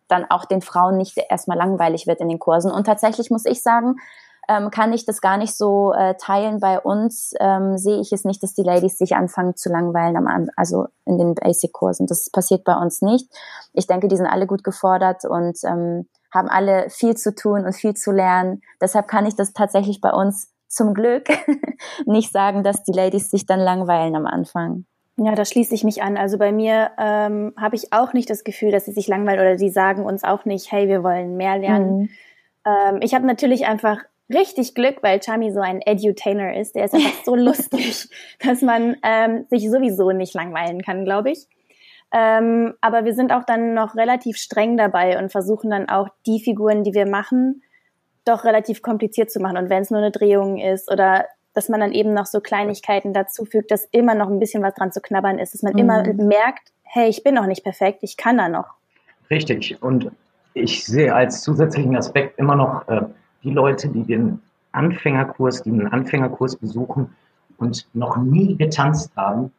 [0.08, 2.70] dann auch den Frauen nicht erstmal langweilig wird in den Kursen.
[2.70, 3.96] Und tatsächlich muss ich sagen,
[4.48, 6.60] ähm, kann ich das gar nicht so äh, teilen.
[6.60, 10.50] Bei uns ähm, sehe ich es nicht, dass die Ladies sich anfangen zu langweilen, am,
[10.56, 12.06] also in den Basic-Kursen.
[12.06, 13.30] Das passiert bei uns nicht.
[13.72, 17.74] Ich denke, die sind alle gut gefordert und ähm, haben alle viel zu tun und
[17.74, 18.62] viel zu lernen.
[18.80, 21.28] Deshalb kann ich das tatsächlich bei uns zum Glück
[22.06, 24.84] nicht sagen, dass die Ladies sich dann langweilen am Anfang.
[25.16, 26.16] Ja, da schließe ich mich an.
[26.16, 29.56] Also bei mir ähm, habe ich auch nicht das Gefühl, dass sie sich langweilen oder
[29.56, 31.98] die sagen uns auch nicht, hey, wir wollen mehr lernen.
[31.98, 32.08] Mhm.
[32.64, 33.98] Ähm, ich habe natürlich einfach
[34.32, 36.74] richtig Glück, weil Chami so ein Edutainer ist.
[36.74, 38.08] Der ist einfach so lustig,
[38.40, 41.46] dass man ähm, sich sowieso nicht langweilen kann, glaube ich.
[42.10, 46.40] Ähm, aber wir sind auch dann noch relativ streng dabei und versuchen dann auch die
[46.40, 47.62] Figuren, die wir machen,
[48.24, 49.56] doch relativ kompliziert zu machen.
[49.56, 53.12] Und wenn es nur eine Drehung ist oder dass man dann eben noch so Kleinigkeiten
[53.12, 55.78] dazu fügt, dass immer noch ein bisschen was dran zu knabbern ist, dass man mhm.
[55.78, 58.74] immer merkt, hey, ich bin noch nicht perfekt, ich kann da noch.
[59.30, 59.82] Richtig.
[59.82, 60.10] Und
[60.54, 63.02] ich sehe als zusätzlichen Aspekt immer noch äh,
[63.42, 64.40] die Leute, die den
[64.72, 67.14] Anfängerkurs, die einen Anfängerkurs besuchen
[67.58, 69.52] und noch nie getanzt haben.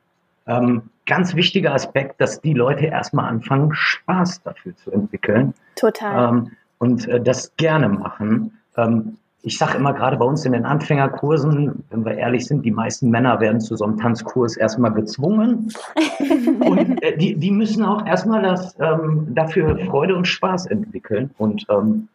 [0.45, 5.53] Ähm, ganz wichtiger Aspekt, dass die Leute erstmal anfangen, Spaß dafür zu entwickeln.
[5.75, 6.29] Total.
[6.29, 6.51] Ähm,
[6.83, 8.51] und äh, das gerne machen.
[8.75, 12.71] Ähm, ich sage immer gerade bei uns in den Anfängerkursen, wenn wir ehrlich sind, die
[12.71, 15.71] meisten Männer werden zu so einem Tanzkurs erstmal gezwungen.
[16.59, 21.29] und äh, die, die müssen auch erstmal das, ähm, dafür Freude und Spaß entwickeln.
[21.37, 22.09] Und ähm,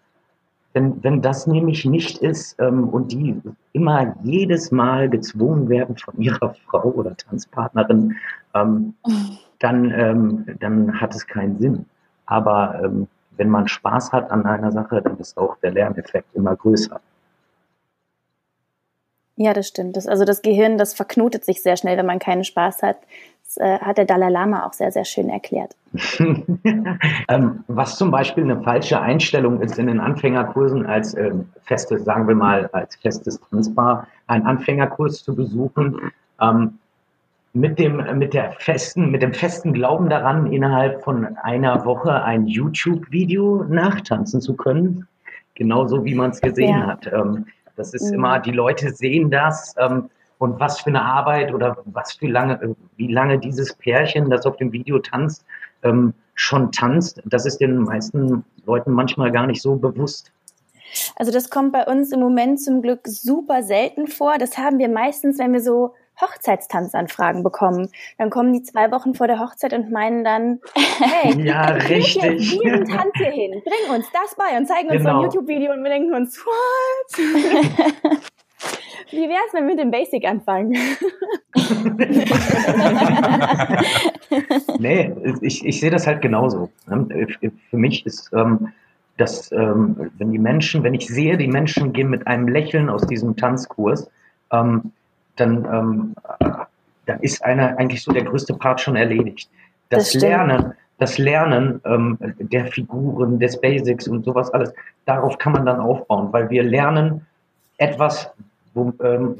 [0.74, 3.40] wenn, wenn das nämlich nicht ist ähm, und die
[3.72, 8.16] immer jedes Mal gezwungen werden von ihrer Frau oder Tanzpartnerin,
[8.54, 8.92] ähm,
[9.60, 11.86] dann, ähm, dann hat es keinen Sinn.
[12.26, 16.54] Aber ähm, wenn man Spaß hat an einer Sache, dann ist auch der Lerneffekt immer
[16.54, 17.00] größer.
[19.36, 19.96] Ja, das stimmt.
[19.96, 22.96] Das, also das Gehirn, das verknotet sich sehr schnell, wenn man keinen Spaß hat.
[23.44, 25.76] Das äh, hat der Dalai Lama auch sehr, sehr schön erklärt.
[26.18, 32.26] ähm, was zum Beispiel eine falsche Einstellung ist in den Anfängerkursen als ähm, festes, sagen
[32.26, 36.78] wir mal, als festes Tanzbar, einen Anfängerkurs zu besuchen, ähm,
[37.52, 42.46] mit dem, mit der festen, mit dem festen Glauben daran, innerhalb von einer Woche ein
[42.46, 45.06] YouTube-Video nachtanzen zu können.
[45.54, 46.86] Genauso wie man es gesehen ja.
[46.86, 47.10] hat.
[47.12, 48.14] Ähm, das ist mhm.
[48.14, 52.76] immer, die Leute sehen das ähm, und was für eine Arbeit oder was für lange,
[52.96, 55.44] wie lange dieses Pärchen, das auf dem Video tanzt,
[55.82, 57.20] ähm, schon tanzt.
[57.24, 60.32] Das ist den meisten Leuten manchmal gar nicht so bewusst.
[61.16, 64.38] Also das kommt bei uns im Moment zum Glück super selten vor.
[64.38, 67.90] Das haben wir meistens, wenn wir so Hochzeitstanzanfragen bekommen.
[68.18, 72.60] Dann kommen die zwei Wochen vor der Hochzeit und meinen dann, hey, ja, richtig.
[72.60, 75.10] diesen Tanz hier hin, bring uns das bei und zeigen uns genau.
[75.10, 77.18] so ein YouTube-Video und wir denken uns, what?
[79.10, 80.74] Wie wäre es, wenn wir mit dem Basic anfangen?
[84.78, 86.68] nee, ich, ich sehe das halt genauso.
[86.86, 88.68] Für mich ist ähm,
[89.16, 93.06] das, ähm, wenn die Menschen, wenn ich sehe, die Menschen gehen mit einem Lächeln aus
[93.06, 94.10] diesem Tanzkurs,
[94.52, 94.92] ähm,
[95.40, 96.14] dann, ähm,
[97.06, 99.48] dann ist einer eigentlich so der größte Part schon erledigt.
[99.90, 104.72] Das, das Lernen, das Lernen ähm, der Figuren, des Basics und sowas alles,
[105.06, 107.26] darauf kann man dann aufbauen, weil wir lernen
[107.78, 108.30] etwas
[108.74, 109.38] wo, ähm,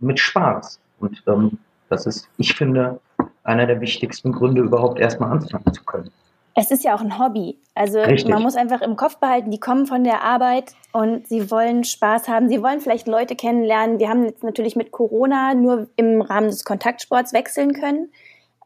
[0.00, 0.80] mit Spaß.
[0.98, 3.00] Und ähm, das ist, ich finde,
[3.44, 6.10] einer der wichtigsten Gründe, überhaupt erstmal anfangen zu können
[6.54, 7.60] es ist ja auch ein Hobby.
[7.74, 8.30] Also Richtig.
[8.30, 12.28] man muss einfach im Kopf behalten, die kommen von der Arbeit und sie wollen Spaß
[12.28, 12.48] haben.
[12.48, 13.98] Sie wollen vielleicht Leute kennenlernen.
[13.98, 18.12] Wir haben jetzt natürlich mit Corona nur im Rahmen des Kontaktsports wechseln können.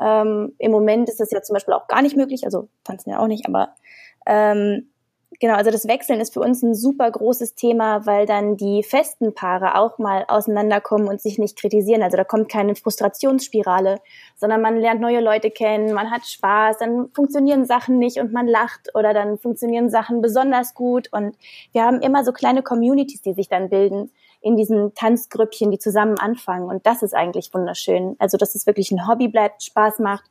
[0.01, 2.45] Ähm, Im Moment ist das ja zum Beispiel auch gar nicht möglich.
[2.45, 3.75] Also tanzen ja auch nicht, aber
[4.27, 4.91] ähm,
[5.41, 9.35] Genau, also das Wechseln ist für uns ein super großes Thema, weil dann die festen
[9.35, 12.03] Paare auch mal auseinanderkommen und sich nicht kritisieren.
[12.03, 14.01] Also da kommt keine Frustrationsspirale,
[14.35, 18.49] sondern man lernt neue Leute kennen, man hat Spaß, dann funktionieren Sachen nicht und man
[18.49, 21.09] lacht oder dann funktionieren Sachen besonders gut.
[21.13, 21.37] Und
[21.71, 26.19] wir haben immer so kleine Communities, die sich dann bilden in diesen Tanzgrüppchen, die zusammen
[26.19, 26.69] anfangen.
[26.69, 28.17] Und das ist eigentlich wunderschön.
[28.19, 30.25] Also, dass es wirklich ein Hobby bleibt, Spaß macht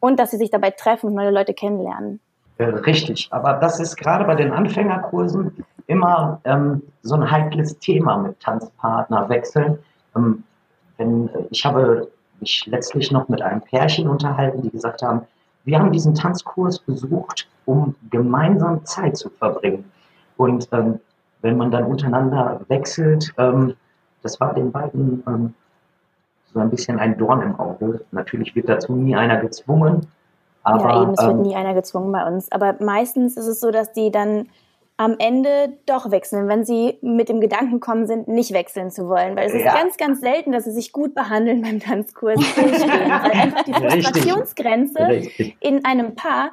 [0.00, 2.20] und dass sie sich dabei treffen und neue Leute kennenlernen.
[2.60, 8.18] Äh, richtig, aber das ist gerade bei den Anfängerkursen immer ähm, so ein heikles Thema
[8.18, 9.78] mit Tanzpartner wechseln.
[10.14, 10.44] Ähm,
[10.98, 15.22] wenn, ich habe mich letztlich noch mit einem Pärchen unterhalten, die gesagt haben,
[15.64, 19.90] wir haben diesen Tanzkurs besucht, um gemeinsam Zeit zu verbringen.
[20.36, 21.00] Und ähm,
[21.40, 23.72] wenn man dann untereinander wechselt, ähm,
[24.20, 25.54] das war den beiden ähm,
[26.52, 28.04] so ein bisschen ein Dorn im Auge.
[28.10, 30.06] Natürlich wird dazu nie einer gezwungen,
[30.62, 32.50] aber, ja, eben, es wird ähm, nie einer gezwungen bei uns.
[32.52, 34.48] Aber meistens ist es so, dass die dann
[34.96, 39.34] am Ende doch wechseln, wenn sie mit dem Gedanken kommen sind, nicht wechseln zu wollen.
[39.34, 39.72] Weil es ist Ja.
[39.72, 42.38] ganz, ganz selten, dass sie sich gut behandeln beim Tanzkurs.
[42.56, 43.72] weil einfach die.
[43.72, 45.56] Frustrationsgrenze Richtig.
[45.60, 46.50] in einem Paar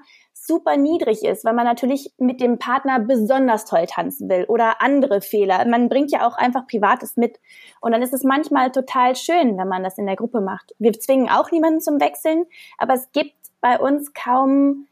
[0.48, 5.20] super niedrig ist, weil man natürlich mit dem Partner besonders toll tanzen will oder andere
[5.20, 5.65] Fehler.
[5.67, 7.38] Man bringt ja auch einfach Privates mit.
[7.82, 10.74] Und dann ist es manchmal total schön, wenn man das in der Gruppe macht.
[10.80, 12.46] Wir zwingen auch niemanden zum Wechseln,
[12.78, 14.88] aber es gibt bei uns kaum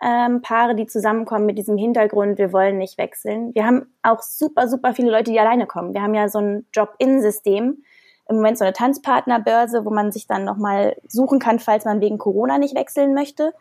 [0.00, 3.54] ähm, Paare, die zusammenkommen mit diesem Hintergrund, wir wollen nicht wechseln.
[3.54, 5.94] Wir haben auch super, super viele Leute, die alleine kommen.
[5.94, 7.82] Wir haben ja so ein Drop-in-System.
[8.28, 12.18] Im Moment so eine Tanzpartnerbörse, wo man sich dann nochmal suchen kann, falls man wegen
[12.18, 13.54] Corona nicht wechseln möchte.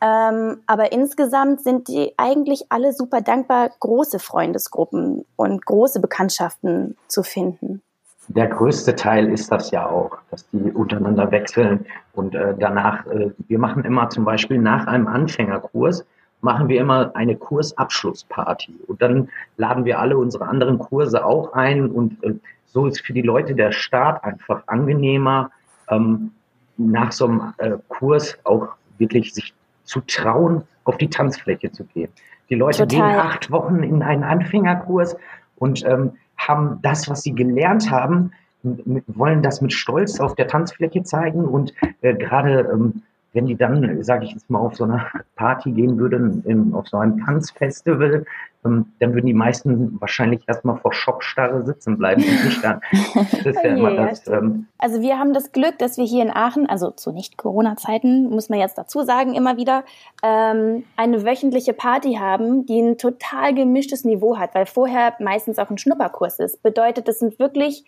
[0.00, 7.22] Ähm, aber insgesamt sind die eigentlich alle super dankbar, große Freundesgruppen und große Bekanntschaften zu
[7.22, 7.82] finden.
[8.28, 13.30] Der größte Teil ist das ja auch, dass die untereinander wechseln und äh, danach, äh,
[13.48, 16.04] wir machen immer zum Beispiel nach einem Anfängerkurs,
[16.42, 21.90] machen wir immer eine Kursabschlussparty und dann laden wir alle unsere anderen Kurse auch ein
[21.90, 22.34] und äh,
[22.66, 25.50] so ist für die Leute der Start einfach angenehmer,
[25.88, 26.32] ähm,
[26.76, 32.10] nach so einem äh, Kurs auch wirklich sich zu trauen, auf die Tanzfläche zu gehen.
[32.50, 33.10] Die Leute Total.
[33.10, 35.16] gehen acht Wochen in einen Anfängerkurs
[35.56, 41.02] und ähm, haben das, was sie gelernt haben, wollen das mit Stolz auf der Tanzfläche
[41.02, 45.06] zeigen und äh, gerade ähm, wenn die dann, sage ich jetzt mal, auf so eine
[45.36, 48.24] Party gehen würden, in, auf so einem Tanzfestival,
[48.64, 52.80] ähm, dann würden die meisten wahrscheinlich erstmal vor Schockstarre sitzen bleiben und nicht dann.
[53.14, 56.22] Das ist ja Oh immer das, ähm, Also wir haben das Glück, dass wir hier
[56.22, 59.84] in Aachen, also zu Nicht-Corona-Zeiten, muss man jetzt dazu sagen, immer wieder,
[60.22, 65.70] ähm, eine wöchentliche Party haben, die ein total gemischtes Niveau hat, weil vorher meistens auch
[65.70, 66.62] ein Schnupperkurs ist.
[66.62, 67.84] Bedeutet, es sind wirklich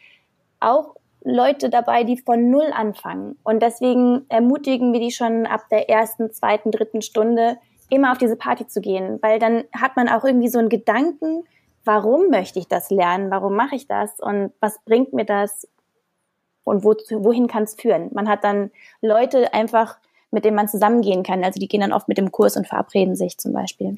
[0.60, 3.38] auch Leute dabei, die von Null anfangen.
[3.42, 7.58] Und deswegen ermutigen wir die schon ab der ersten, zweiten, dritten Stunde
[7.90, 11.44] immer auf diese Party zu gehen, weil dann hat man auch irgendwie so einen Gedanken,
[11.84, 15.68] warum möchte ich das lernen, warum mache ich das und was bringt mir das
[16.64, 18.10] und wo, wohin kann es führen.
[18.12, 19.98] Man hat dann Leute einfach,
[20.30, 21.42] mit denen man zusammengehen kann.
[21.42, 23.96] Also die gehen dann oft mit dem Kurs und verabreden sich zum Beispiel.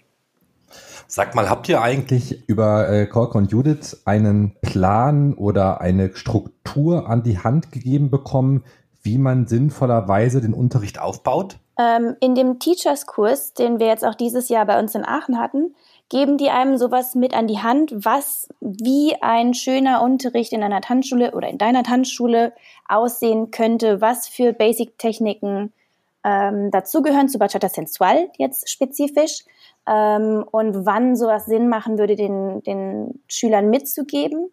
[1.06, 7.08] Sag mal, habt ihr eigentlich über äh, Kork und Judith einen Plan oder eine Struktur
[7.08, 8.64] an die Hand gegeben bekommen,
[9.02, 11.58] wie man sinnvollerweise den Unterricht aufbaut?
[11.78, 15.74] Ähm, in dem Teachers-Kurs, den wir jetzt auch dieses Jahr bei uns in Aachen hatten,
[16.08, 20.82] geben die einem sowas mit an die Hand, was wie ein schöner Unterricht in einer
[20.82, 22.52] Tanzschule oder in deiner Tanzschule
[22.86, 25.72] aussehen könnte, was für Basic-Techniken
[26.24, 29.44] ähm, dazugehören, zu Bachata Sensual jetzt spezifisch
[29.86, 34.50] ähm, und wann sowas Sinn machen würde, den, den Schülern mitzugeben.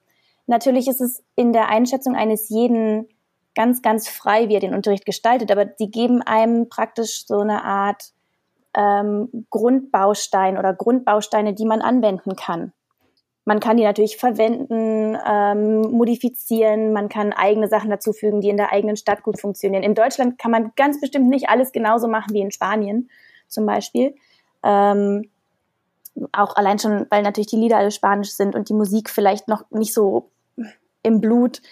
[0.48, 3.08] Natürlich ist es in der Einschätzung eines jeden
[3.56, 7.64] ganz, ganz frei, wie er den Unterricht gestaltet, aber die geben einem praktisch so eine
[7.64, 8.12] Art
[8.76, 12.74] ähm, Grundbaustein oder Grundbausteine, die man anwenden kann.
[13.50, 18.72] Man kann die natürlich verwenden, ähm, modifizieren, man kann eigene Sachen dazufügen, die in der
[18.72, 19.82] eigenen Stadt gut funktionieren.
[19.82, 23.10] In Deutschland kann man ganz bestimmt nicht alles genauso machen wie in Spanien
[23.48, 24.14] zum Beispiel.
[24.62, 25.32] Ähm,
[26.32, 29.64] auch allein schon, weil natürlich die Lieder alle spanisch sind und die Musik vielleicht noch
[29.72, 30.30] nicht so
[31.02, 31.64] im Blut.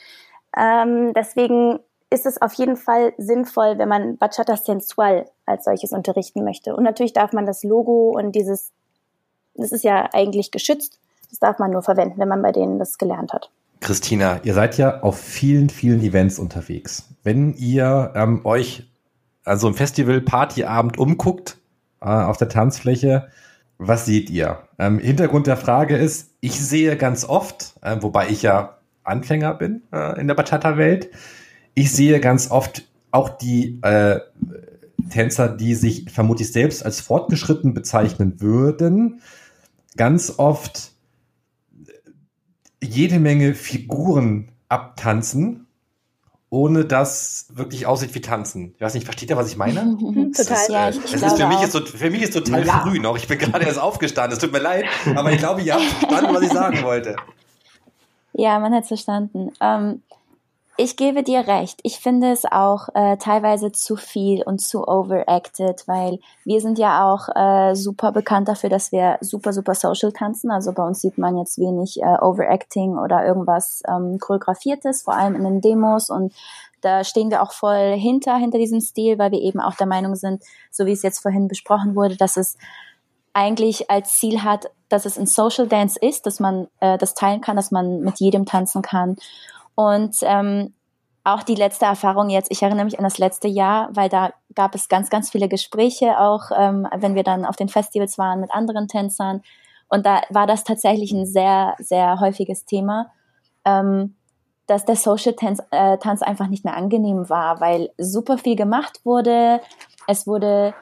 [0.57, 1.77] Ähm, deswegen
[2.09, 6.75] ist es auf jeden Fall sinnvoll, wenn man Bachata Sensual als solches unterrichten möchte.
[6.75, 8.71] Und natürlich darf man das Logo und dieses,
[9.53, 12.97] das ist ja eigentlich geschützt, das darf man nur verwenden, wenn man bei denen das
[12.97, 13.51] gelernt hat.
[13.79, 17.09] Christina, Ihr seid ja auf vielen, vielen Events unterwegs.
[17.23, 18.89] Wenn ihr ähm, euch
[19.45, 21.57] an so einem Festival, Partyabend umguckt,
[22.01, 23.27] äh, auf der Tanzfläche,
[23.77, 24.63] was seht ihr?
[24.79, 29.83] Ähm, Hintergrund der Frage ist, ich sehe ganz oft, äh, wobei ich ja Anfänger bin
[29.93, 31.09] äh, in der Bachata-Welt,
[31.75, 34.19] ich sehe ganz oft auch die äh,
[35.09, 39.21] Tänzer, die sich vermutlich selbst als fortgeschritten bezeichnen würden,
[39.95, 40.91] ganz oft
[42.83, 45.67] jede Menge Figuren abtanzen,
[46.49, 48.73] ohne dass wirklich aussieht wie tanzen.
[48.75, 49.97] Ich weiß nicht, versteht ihr, was ich meine?
[50.35, 50.55] Total.
[50.57, 51.63] Ist, Ja, äh, ich es ist für mich auch.
[51.63, 52.79] ist so, für mich ist total Ja.
[52.81, 53.17] früh noch.
[53.17, 54.33] Ich bin gerade erst aufgestanden.
[54.33, 54.85] Es tut mir leid,
[55.15, 57.15] aber ich glaube, ihr habt verstanden, was ich sagen wollte.
[58.33, 59.51] Ja, man hat es verstanden.
[59.59, 60.01] Ähm,
[60.77, 61.79] ich gebe dir recht.
[61.83, 67.11] Ich finde es auch äh, teilweise zu viel und zu overacted, weil wir sind ja
[67.11, 70.51] auch äh, super bekannt dafür, dass wir super, super social tanzen.
[70.51, 75.35] Also bei uns sieht man jetzt wenig äh, Overacting oder irgendwas ähm, choreografiertes, vor allem
[75.35, 76.33] in den Demos und
[76.81, 80.15] da stehen wir auch voll hinter, hinter diesem Stil, weil wir eben auch der Meinung
[80.15, 82.55] sind, so wie es jetzt vorhin besprochen wurde, dass es
[83.33, 87.41] eigentlich als Ziel hat, dass es ein Social Dance ist, dass man äh, das teilen
[87.41, 89.17] kann, dass man mit jedem tanzen kann.
[89.77, 90.73] Und ähm,
[91.23, 94.73] auch die letzte Erfahrung jetzt, ich erinnere mich an das letzte Jahr, weil da gab
[94.73, 98.51] es ganz, ganz viele Gespräche, auch ähm, wenn wir dann auf den Festivals waren mit
[98.51, 99.43] anderen Tänzern.
[99.87, 103.11] Und da war das tatsächlich ein sehr, sehr häufiges Thema,
[103.65, 104.15] ähm,
[104.65, 109.01] dass der Social Tanz, äh, Tanz einfach nicht mehr angenehm war, weil super viel gemacht
[109.03, 109.61] wurde.
[110.07, 110.73] Es wurde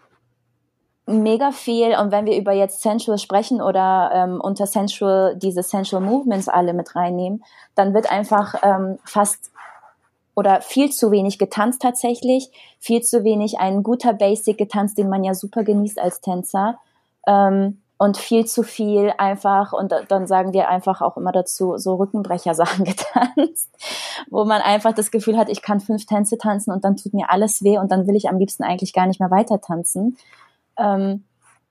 [1.06, 1.96] mega viel.
[1.98, 6.74] Und wenn wir über jetzt Sensual sprechen oder ähm, unter Sensual diese Sensual Movements alle
[6.74, 7.44] mit reinnehmen,
[7.76, 9.52] dann wird einfach ähm, fast
[10.36, 15.24] oder viel zu wenig getanzt tatsächlich, viel zu wenig ein guter Basic getanzt, den man
[15.24, 16.78] ja super genießt als Tänzer.
[17.26, 21.78] Ähm, und viel zu viel einfach und da- dann sagen wir einfach auch immer dazu
[21.78, 23.70] so Rückenbrecher-Sachen getanzt,
[24.30, 27.30] wo man einfach das Gefühl hat, ich kann fünf Tänze tanzen und dann tut mir
[27.30, 30.18] alles weh und dann will ich am liebsten eigentlich gar nicht mehr weiter tanzen.
[30.78, 31.24] Ähm,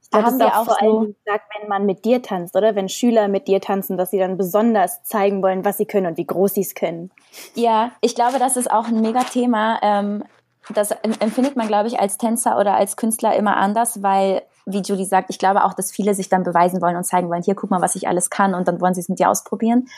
[0.03, 2.75] Ich glaube, haben ist wir auch vor allem gesagt, wenn man mit dir tanzt, oder?
[2.75, 6.17] Wenn Schüler mit dir tanzen, dass sie dann besonders zeigen wollen, was sie können und
[6.17, 7.11] wie groß sie es können.
[7.55, 9.79] ja, ich glaube, das ist auch ein Mega-Thema.
[9.83, 10.25] Ähm,
[10.73, 14.81] das em- empfindet man, glaube ich, als Tänzer oder als Künstler immer anders, weil, wie
[14.81, 17.55] Julie sagt, ich glaube auch, dass viele sich dann beweisen wollen und zeigen wollen, hier,
[17.55, 19.89] guck mal, was ich alles kann und dann wollen sie es mit dir ausprobieren.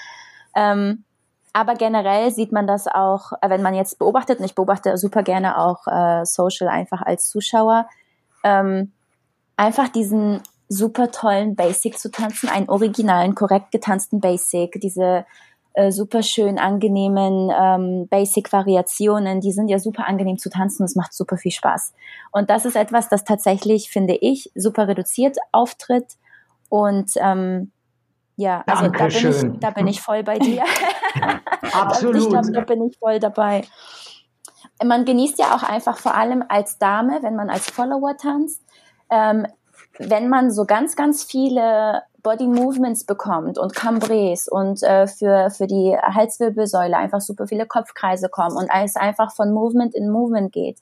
[0.57, 1.05] Ähm,
[1.53, 5.23] aber generell sieht man das auch, äh, wenn man jetzt beobachtet, und ich beobachte super
[5.23, 7.89] gerne auch äh, Social einfach als Zuschauer,
[8.43, 8.93] ähm,
[9.57, 15.25] einfach diesen super tollen Basic zu tanzen, einen originalen, korrekt getanzten Basic, diese
[15.75, 21.15] äh, super schön angenehmen ähm, Basic-Variationen, die sind ja super angenehm zu tanzen, es macht
[21.15, 21.93] super viel Spaß.
[22.33, 26.17] Und das ist etwas, das tatsächlich, finde ich, super reduziert auftritt
[26.69, 27.71] und ähm,
[28.37, 30.63] ja, also da bin, ich, da bin ich voll bei dir.
[31.63, 32.29] Ich Absolut.
[32.29, 33.65] glaube, da bin ich voll dabei.
[34.85, 38.63] Man genießt ja auch einfach vor allem als Dame, wenn man als Follower tanzt,
[39.11, 39.47] ähm,
[39.99, 45.67] wenn man so ganz, ganz viele Body Movements bekommt und Cambrés und äh, für, für
[45.67, 50.79] die Halswirbelsäule einfach super viele Kopfkreise kommen und es einfach von Movement in Movement geht,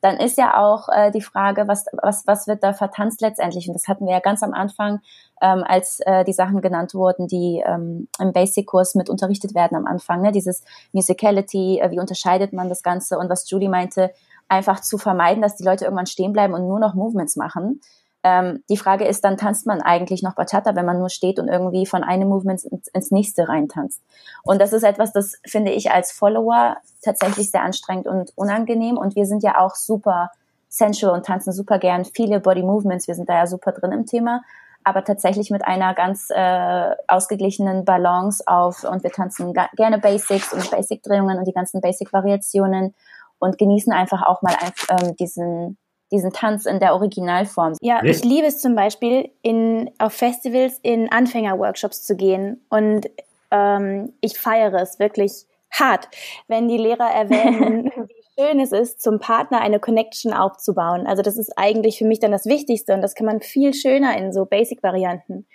[0.00, 3.66] dann ist ja auch äh, die Frage, was, was, was wird da vertanzt letztendlich?
[3.68, 5.00] Und das hatten wir ja ganz am Anfang,
[5.42, 9.86] ähm, als äh, die Sachen genannt wurden, die ähm, im Basic-Kurs mit unterrichtet werden am
[9.86, 10.22] Anfang.
[10.22, 10.32] Ne?
[10.32, 10.62] Dieses
[10.92, 13.18] Musicality, äh, wie unterscheidet man das Ganze?
[13.18, 14.12] Und was Julie meinte,
[14.48, 17.80] einfach zu vermeiden, dass die Leute irgendwann stehen bleiben und nur noch Movements machen.
[18.26, 21.46] Ähm, die Frage ist, dann tanzt man eigentlich noch Bachata, wenn man nur steht und
[21.46, 24.02] irgendwie von einem Movement ins, ins nächste reintanzt.
[24.42, 28.96] Und das ist etwas, das finde ich als Follower tatsächlich sehr anstrengend und unangenehm.
[28.96, 30.30] Und wir sind ja auch super
[30.68, 33.06] sensual und tanzen super gern viele Body Movements.
[33.06, 34.42] Wir sind da ja super drin im Thema.
[34.82, 40.68] Aber tatsächlich mit einer ganz äh, ausgeglichenen Balance auf und wir tanzen gerne Basics und
[40.70, 42.94] Basic-Drehungen und die ganzen Basic-Variationen
[43.38, 44.54] und genießen einfach auch mal
[44.90, 45.78] ähm, diesen,
[46.12, 47.74] diesen Tanz in der Originalform.
[47.80, 52.64] Ja, ich liebe es zum Beispiel, in, auf Festivals in Anfängerworkshops zu gehen.
[52.70, 53.08] Und
[53.50, 56.08] ähm, ich feiere es wirklich hart,
[56.48, 61.06] wenn die Lehrer erwähnen, wie schön es ist, zum Partner eine Connection aufzubauen.
[61.06, 64.16] Also das ist eigentlich für mich dann das Wichtigste und das kann man viel schöner
[64.16, 65.46] in so Basic-Varianten.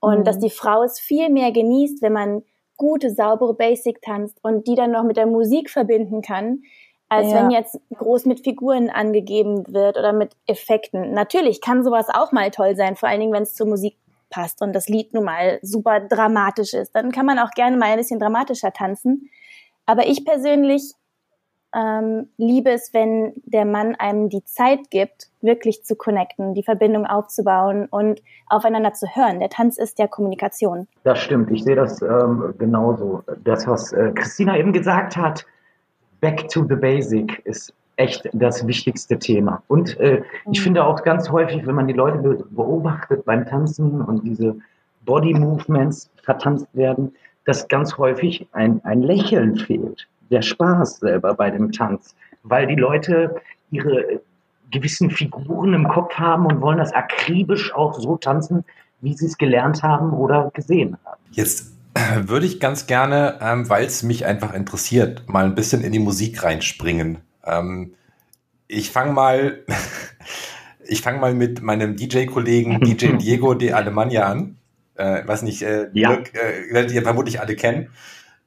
[0.00, 0.24] Und Mhm.
[0.24, 2.42] dass die Frau es viel mehr genießt, wenn man
[2.76, 6.62] gute, saubere Basic tanzt und die dann noch mit der Musik verbinden kann,
[7.12, 7.40] als Ja.
[7.42, 11.12] wenn jetzt groß mit Figuren angegeben wird oder mit Effekten.
[11.12, 13.98] Natürlich kann sowas auch mal toll sein, vor allen Dingen, wenn es zur Musik
[14.30, 16.96] passt und das Lied nun mal super dramatisch ist.
[16.96, 19.28] Dann kann man auch gerne mal ein bisschen dramatischer tanzen.
[19.84, 20.94] Aber ich persönlich
[21.74, 27.04] ähm, liebe es, wenn der Mann einem die Zeit gibt, wirklich zu connecten, die Verbindung
[27.04, 29.38] aufzubauen und aufeinander zu hören.
[29.38, 30.88] Der Tanz ist ja Kommunikation.
[31.04, 33.22] Das stimmt, ich sehe das ähm, genauso.
[33.44, 35.44] Das, was äh, Christina eben gesagt hat,
[36.22, 39.62] Back to the Basic ist echt das wichtigste Thema.
[39.68, 40.64] Und äh, ich Mhm.
[40.64, 44.56] finde auch ganz häufig, wenn man die Leute be beobachtet beim Tanzen und diese
[45.04, 47.12] Body Movements vertanzt werden,
[47.44, 52.14] dass ganz häufig ein, ein Lächeln fehlt, der Spaß selber bei dem Tanz,
[52.44, 53.34] weil die Leute
[53.70, 54.20] ihre
[54.70, 58.64] gewissen Figuren im Kopf haben und wollen das akribisch auch so tanzen,
[59.00, 61.20] wie sie es gelernt haben oder gesehen haben.
[61.32, 61.71] Jetzt
[62.26, 65.98] würde ich ganz gerne, ähm, weil es mich einfach interessiert, mal ein bisschen in die
[65.98, 67.18] Musik reinspringen.
[67.44, 67.94] Ähm,
[68.68, 69.64] ich fange mal,
[70.86, 74.56] ich fange mal mit meinem DJ-Kollegen DJ Diego de Alemania an.
[74.94, 76.10] Äh, weiß nicht, äh, ja.
[76.16, 77.88] Dirk, äh, werdet ihr vermutlich alle kennen.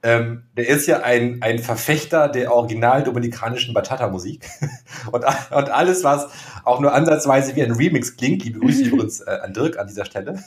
[0.04, 4.48] Ähm, der ist ja ein, ein Verfechter der original dominikanischen Bachata-Musik.
[5.12, 6.28] und, und alles, was
[6.64, 10.06] auch nur ansatzweise wie ein Remix klingt, liebe Grüße übrigens äh, an Dirk an dieser
[10.06, 10.44] Stelle,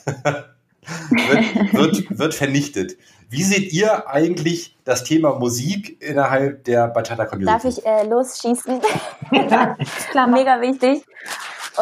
[0.83, 2.97] wird, wird, wird vernichtet.
[3.31, 7.45] Wie seht ihr eigentlich das Thema Musik innerhalb der Bachata-Community?
[7.45, 8.81] Darf ich äh, losschießen?
[10.11, 11.05] Klar, mega wichtig.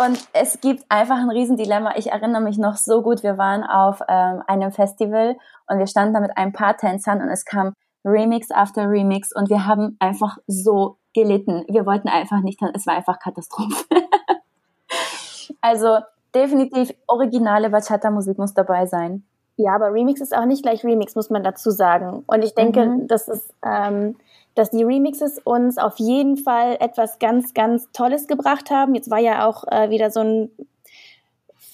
[0.05, 1.95] Und es gibt einfach ein Riesendilemma.
[1.97, 5.37] Ich erinnere mich noch so gut, wir waren auf ähm, einem Festival
[5.69, 7.75] und wir standen da mit ein paar Tänzern und es kam
[8.05, 11.65] Remix after Remix und wir haben einfach so gelitten.
[11.69, 13.85] Wir wollten einfach nicht, es war einfach Katastrophe.
[15.61, 15.99] also
[16.37, 19.25] definitiv originale Bachata-Musik muss dabei sein.
[19.57, 22.25] Ja, aber Remix ist auch nicht gleich Remix, muss man dazu sagen.
[22.27, 23.09] Und ich denke, mhm.
[23.09, 24.17] das ist ähm,
[24.57, 28.95] dass die Remixes uns auf jeden Fall etwas ganz, ganz Tolles gebracht haben.
[28.95, 30.51] Jetzt war ja auch äh, wieder so ein,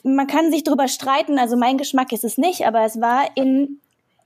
[0.02, 3.78] man kann sich drüber streiten, also mein Geschmack ist es nicht, aber es war in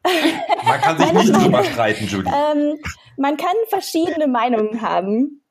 [0.64, 2.32] man kann sich nicht drüber streiten, Julie.
[2.32, 2.78] Ähm,
[3.16, 5.42] man kann verschiedene Meinungen haben.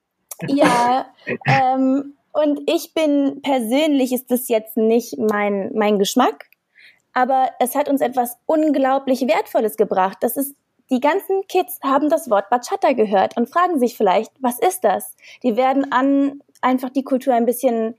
[0.48, 1.06] Ja,
[1.46, 6.50] ähm, und ich bin persönlich ist das jetzt nicht mein, mein Geschmack,
[7.14, 10.18] aber es hat uns etwas unglaublich Wertvolles gebracht.
[10.20, 10.54] Das ist
[10.92, 15.16] die ganzen Kids haben das Wort Bachata gehört und fragen sich vielleicht, was ist das?
[15.44, 17.96] Die werden an einfach die Kultur ein bisschen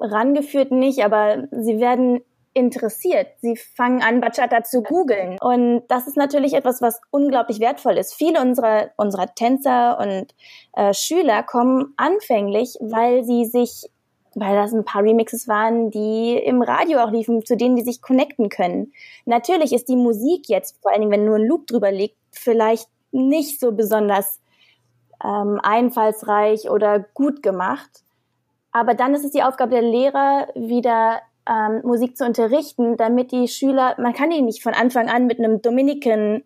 [0.00, 2.22] rangeführt, nicht, aber sie werden
[2.54, 3.26] interessiert.
[3.40, 5.36] Sie fangen an, Bachata zu googeln.
[5.40, 8.14] Und das ist natürlich etwas, was unglaublich wertvoll ist.
[8.14, 10.34] Viele unserer, unserer Tänzer und
[10.72, 13.90] äh, Schüler kommen anfänglich, weil sie sich
[14.36, 18.02] weil das ein paar Remixes waren, die im Radio auch liefen, zu denen die sich
[18.02, 18.92] connecten können.
[19.26, 22.88] Natürlich ist die Musik jetzt, vor allen Dingen, wenn nur ein Loop drüber liegt, vielleicht
[23.12, 24.40] nicht so besonders
[25.22, 28.02] ähm, einfallsreich oder gut gemacht.
[28.72, 33.48] Aber dann ist es die Aufgabe der Lehrer, wieder ähm, Musik zu unterrichten, damit die
[33.48, 36.42] Schüler, man kann die nicht von Anfang an mit einem Dominican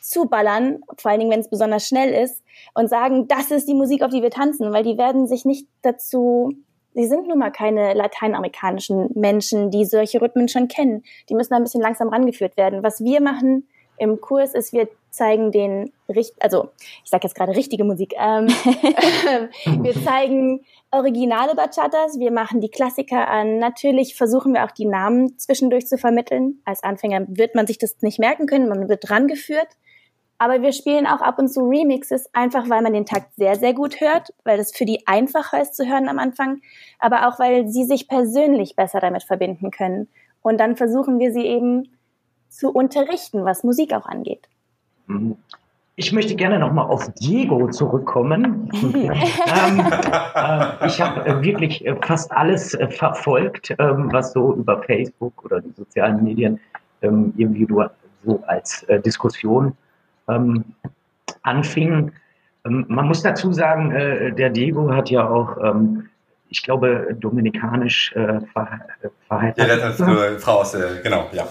[0.00, 2.42] zuballern, vor allen Dingen, wenn es besonders schnell ist,
[2.74, 5.66] und sagen, das ist die Musik, auf die wir tanzen, weil die werden sich nicht
[5.82, 6.52] dazu
[6.96, 11.04] sie sind nun mal keine lateinamerikanischen Menschen, die solche Rhythmen schon kennen.
[11.28, 12.82] Die müssen ein bisschen langsam rangeführt werden.
[12.82, 13.68] Was wir machen
[13.98, 15.92] im Kurs ist, wir zeigen den,
[16.40, 16.70] also
[17.02, 18.46] ich sage jetzt gerade richtige Musik, ähm,
[19.82, 23.58] wir zeigen originale Bachatas, wir machen die Klassiker an.
[23.58, 26.60] Natürlich versuchen wir auch die Namen zwischendurch zu vermitteln.
[26.64, 29.68] Als Anfänger wird man sich das nicht merken können, man wird rangeführt.
[30.38, 33.72] Aber wir spielen auch ab und zu Remixes, einfach weil man den Takt sehr, sehr
[33.72, 36.60] gut hört, weil es für die einfacher ist zu hören am Anfang,
[36.98, 40.08] aber auch weil sie sich persönlich besser damit verbinden können.
[40.42, 41.95] Und dann versuchen wir sie eben
[42.56, 44.48] zu unterrichten, was Musik auch angeht.
[45.06, 45.36] Mhm.
[45.98, 48.70] Ich möchte gerne nochmal auf Diego zurückkommen.
[48.82, 54.82] ähm, äh, ich habe äh, wirklich äh, fast alles äh, verfolgt, ähm, was so über
[54.82, 56.60] Facebook oder die sozialen Medien
[57.00, 57.66] ähm, irgendwie
[58.24, 59.74] so als äh, Diskussion
[60.28, 60.64] ähm,
[61.42, 62.12] anfing.
[62.66, 66.10] Ähm, man muss dazu sagen, äh, der Diego hat ja auch, ähm,
[66.50, 68.80] ich glaube, dominikanisch äh, ver
[69.28, 69.66] verheiratet.
[69.66, 71.48] Ja, das ist Frau aus, äh, genau, ja.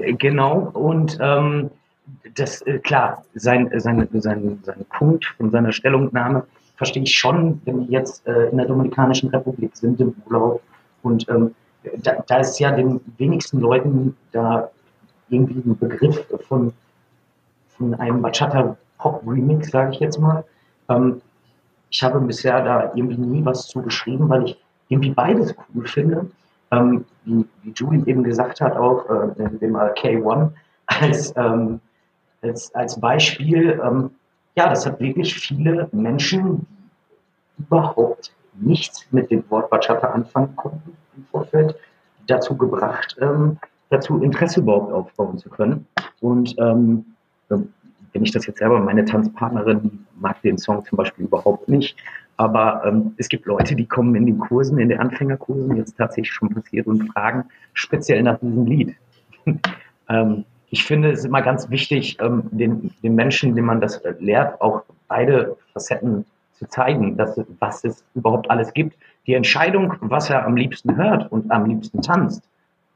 [0.00, 1.70] Äh, genau, und ähm,
[2.34, 6.44] das, äh, klar, sein, sein, sein, sein Punkt von seiner Stellungnahme
[6.76, 10.62] verstehe ich schon, wenn wir jetzt äh, in der Dominikanischen Republik sind im Urlaub
[11.02, 11.54] und ähm,
[12.02, 14.70] da, da ist ja den wenigsten Leuten da
[15.28, 16.72] irgendwie ein Begriff von
[17.78, 20.44] in einem Bachata-Pop-Remix, sage ich jetzt mal.
[20.88, 21.22] Ähm,
[21.90, 26.30] ich habe bisher da irgendwie nie was zu geschrieben, weil ich irgendwie beides cool finde.
[26.72, 30.50] Ähm, wie, wie, Julie eben gesagt hat, auch äh, dem K1
[30.86, 31.80] als, ähm,
[32.42, 33.80] als, als Beispiel.
[33.84, 34.10] Ähm,
[34.56, 36.66] ja, das hat wirklich viele Menschen,
[37.58, 41.76] die überhaupt nichts mit dem Wort Bachata anfangen konnten im Vorfeld,
[42.26, 43.58] dazu gebracht, ähm,
[43.90, 45.86] dazu Interesse überhaupt aufbauen zu können.
[46.20, 47.04] Und ähm,
[47.48, 51.96] wenn ich das jetzt selber, meine Tanzpartnerin mag den Song zum Beispiel überhaupt nicht.
[52.40, 56.32] Aber ähm, es gibt Leute, die kommen in den Kursen, in den Anfängerkursen, jetzt tatsächlich
[56.32, 58.96] schon passiert und fragen speziell nach diesem Lied.
[60.08, 64.58] ähm, ich finde es immer ganz wichtig, ähm, den, den Menschen, denen man das lehrt,
[64.62, 66.24] auch beide Facetten
[66.54, 68.96] zu zeigen, dass, was es überhaupt alles gibt.
[69.26, 72.42] Die Entscheidung, was er am liebsten hört und am liebsten tanzt,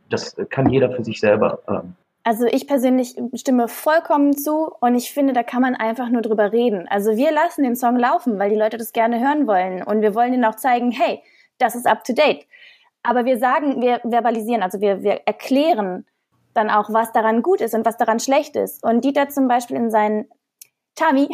[0.08, 1.94] das kann jeder für sich selber ähm,
[2.24, 6.52] also ich persönlich stimme vollkommen zu und ich finde, da kann man einfach nur drüber
[6.52, 6.88] reden.
[6.88, 10.14] Also wir lassen den Song laufen, weil die Leute das gerne hören wollen und wir
[10.14, 11.22] wollen ihnen auch zeigen, hey,
[11.58, 12.46] das ist up to date.
[13.02, 16.06] aber wir sagen, wir verbalisieren, also wir, wir erklären
[16.54, 18.82] dann auch, was daran gut ist und was daran schlecht ist.
[18.82, 20.26] Und Dieter zum Beispiel in seinen
[20.96, 21.28] Chami,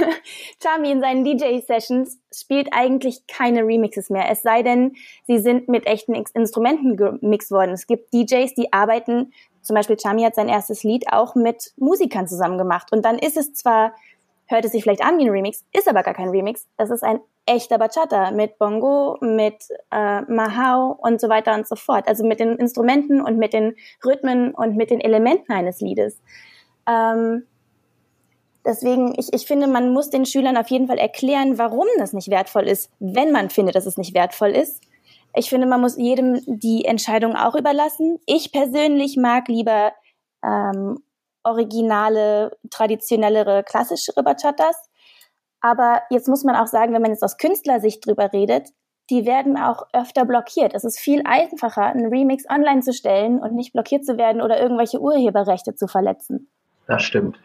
[0.62, 4.30] Chami in seinen DJ-Sessions spielt eigentlich keine Remixes mehr.
[4.30, 4.94] Es sei denn,
[5.26, 7.72] sie sind mit echten Instrumenten gemixt worden.
[7.72, 9.32] Es gibt DJs, die arbeiten,
[9.62, 12.92] zum Beispiel Chami hat sein erstes Lied auch mit Musikern zusammen gemacht.
[12.92, 13.94] Und dann ist es zwar,
[14.46, 16.66] hört es sich vielleicht an wie ein Remix, ist aber gar kein Remix.
[16.76, 21.76] Es ist ein echter Bachata mit Bongo, mit äh, Mahau und so weiter und so
[21.76, 22.06] fort.
[22.08, 26.20] Also mit den Instrumenten und mit den Rhythmen und mit den Elementen eines Liedes.
[26.88, 27.44] Ähm,
[28.64, 32.28] deswegen, ich, ich finde, man muss den Schülern auf jeden Fall erklären, warum das nicht
[32.28, 34.82] wertvoll ist, wenn man findet, dass es nicht wertvoll ist.
[35.34, 38.18] Ich finde, man muss jedem die Entscheidung auch überlassen.
[38.26, 39.92] Ich persönlich mag lieber
[40.44, 41.02] ähm,
[41.42, 44.76] originale, traditionellere, klassischere Bachatas.
[45.60, 48.68] Aber jetzt muss man auch sagen, wenn man jetzt aus Künstlersicht drüber redet,
[49.10, 50.74] die werden auch öfter blockiert.
[50.74, 54.60] Es ist viel einfacher, einen Remix online zu stellen und nicht blockiert zu werden oder
[54.60, 56.50] irgendwelche Urheberrechte zu verletzen.
[56.86, 57.38] Das stimmt.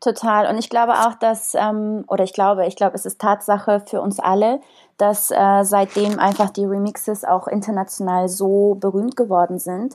[0.00, 0.48] Total.
[0.48, 4.00] Und ich glaube auch, dass, ähm, oder ich glaube, ich glaube, es ist Tatsache für
[4.00, 4.60] uns alle,
[4.96, 9.94] dass äh, seitdem einfach die Remixes auch international so berühmt geworden sind,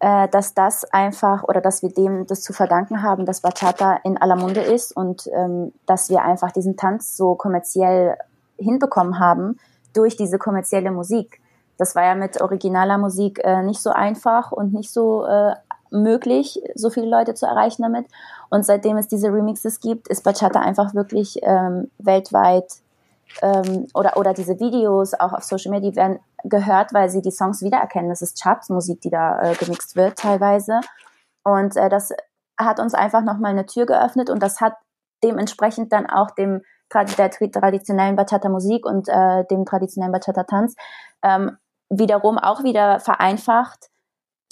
[0.00, 4.18] äh, dass das einfach oder dass wir dem das zu verdanken haben, dass Bachata in
[4.18, 8.18] aller Munde ist und ähm, dass wir einfach diesen Tanz so kommerziell
[8.58, 9.58] hinbekommen haben
[9.94, 11.40] durch diese kommerzielle Musik.
[11.78, 15.54] Das war ja mit originaler Musik äh, nicht so einfach und nicht so äh,
[15.90, 18.06] möglich, so viele Leute zu erreichen damit.
[18.50, 22.70] Und seitdem es diese Remixes gibt, ist Bachata einfach wirklich ähm, weltweit
[23.42, 27.30] ähm, oder, oder diese Videos auch auf Social Media, die werden gehört, weil sie die
[27.30, 28.08] Songs wiedererkennen.
[28.08, 30.80] Das ist Charts-Musik, die da äh, gemixt wird teilweise.
[31.42, 32.12] Und äh, das
[32.58, 34.74] hat uns einfach nochmal eine Tür geöffnet und das hat
[35.22, 40.76] dementsprechend dann auch dem der traditionellen Bachata-Musik und äh, dem traditionellen Bachata-Tanz
[41.22, 41.58] ähm,
[41.90, 43.90] wiederum auch wieder vereinfacht,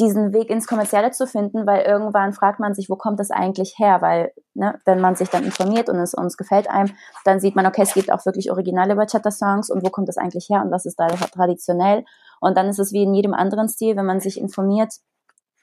[0.00, 3.74] diesen Weg ins Kommerzielle zu finden, weil irgendwann fragt man sich, wo kommt das eigentlich
[3.78, 4.02] her?
[4.02, 6.90] Weil, ne, wenn man sich dann informiert und es uns gefällt einem,
[7.24, 10.48] dann sieht man, okay, es gibt auch wirklich originale Bachata-Songs und wo kommt das eigentlich
[10.50, 12.04] her und was ist da traditionell?
[12.40, 14.94] Und dann ist es wie in jedem anderen Stil, wenn man sich informiert,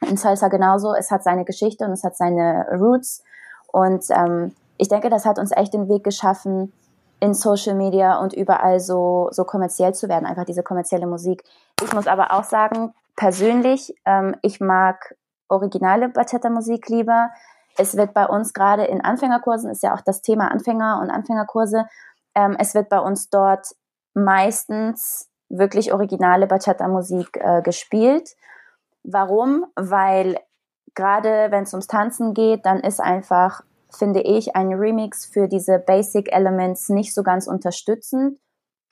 [0.08, 3.24] in Salsa genauso, es hat seine Geschichte und es hat seine Roots.
[3.72, 6.74] Und ähm, ich denke, das hat uns echt den Weg geschaffen,
[7.20, 11.44] in Social Media und überall so, so kommerziell zu werden, einfach diese kommerzielle Musik.
[11.84, 15.15] Ich muss aber auch sagen, persönlich, ähm, ich mag
[15.47, 17.30] originale Bachata-Musik lieber.
[17.78, 21.86] Es wird bei uns gerade in Anfängerkursen, ist ja auch das Thema Anfänger und Anfängerkurse,
[22.34, 23.76] ähm, es wird bei uns dort
[24.15, 28.32] meistens wirklich originale Bachata-Musik äh, gespielt.
[29.03, 29.67] Warum?
[29.76, 30.39] Weil
[30.95, 33.61] gerade wenn es ums Tanzen geht, dann ist einfach,
[33.91, 38.39] finde ich, ein Remix für diese Basic Elements nicht so ganz unterstützend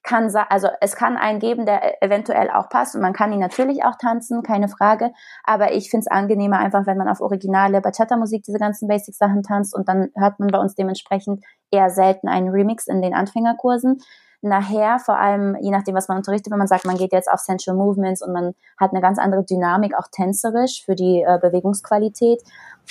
[0.04, 3.84] kann, also es kann einen geben, der eventuell auch passt und man kann ihn natürlich
[3.84, 5.12] auch tanzen, keine Frage.
[5.44, 9.76] Aber ich finde es angenehmer einfach, wenn man auf originale Bachata-Musik diese ganzen Basic-Sachen tanzt
[9.76, 14.02] und dann hört man bei uns dementsprechend eher selten einen Remix in den Anfängerkursen.
[14.42, 17.42] Nachher, vor allem je nachdem, was man unterrichtet, wenn man sagt, man geht jetzt auf
[17.42, 22.42] Sensual Movements und man hat eine ganz andere Dynamik, auch tänzerisch für die äh, Bewegungsqualität,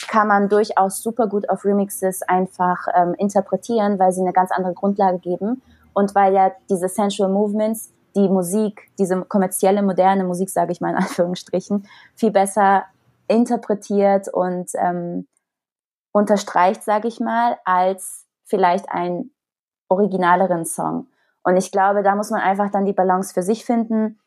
[0.08, 4.74] kann man durchaus super gut auf Remixes einfach ähm, interpretieren, weil sie eine ganz andere
[4.74, 5.62] Grundlage geben
[5.98, 10.90] und weil ja diese Sensual Movements die Musik, diese kommerzielle, moderne Musik, sage ich mal
[10.90, 12.84] in Anführungsstrichen, viel besser
[13.26, 15.26] interpretiert und ähm,
[16.12, 19.32] unterstreicht, sage ich mal, als vielleicht ein
[19.88, 21.08] originaleren Song.
[21.42, 24.20] Und ich glaube, da muss man einfach dann die Balance für sich finden,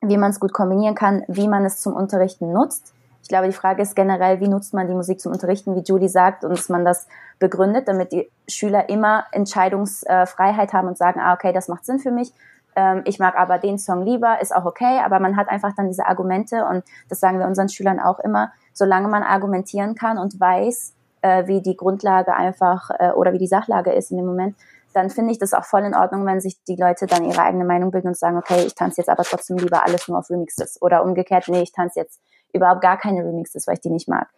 [0.00, 2.94] wie man es gut kombinieren kann, wie man es zum Unterrichten nutzt
[3.30, 6.44] glaube, die Frage ist generell, wie nutzt man die Musik zum Unterrichten, wie Julie sagt,
[6.44, 7.06] und dass man das
[7.38, 12.10] begründet, damit die Schüler immer Entscheidungsfreiheit haben und sagen, ah, okay, das macht Sinn für
[12.10, 12.32] mich.
[12.76, 15.88] Ähm, ich mag aber den Song lieber, ist auch okay, aber man hat einfach dann
[15.88, 20.38] diese Argumente und das sagen wir unseren Schülern auch immer, solange man argumentieren kann und
[20.38, 24.56] weiß, äh, wie die Grundlage einfach äh, oder wie die Sachlage ist in dem Moment,
[24.92, 27.64] dann finde ich das auch voll in Ordnung, wenn sich die Leute dann ihre eigene
[27.64, 30.80] Meinung bilden und sagen, okay, ich tanze jetzt aber trotzdem lieber alles nur auf Remixes
[30.82, 32.20] oder umgekehrt, nee, ich tanze jetzt
[32.52, 34.28] überhaupt gar keine Remixes, weil ich die nicht mag.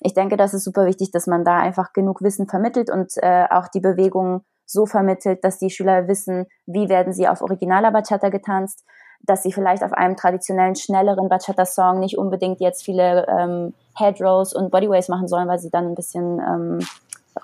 [0.00, 3.46] Ich denke, das ist super wichtig, dass man da einfach genug Wissen vermittelt und äh,
[3.50, 8.28] auch die Bewegung so vermittelt, dass die Schüler wissen, wie werden sie auf originaler Bachata
[8.28, 8.84] getanzt,
[9.22, 14.70] dass sie vielleicht auf einem traditionellen, schnelleren Bachata-Song nicht unbedingt jetzt viele ähm, Headrows und
[14.70, 16.78] Bodyways machen sollen, weil sie dann ein bisschen ähm,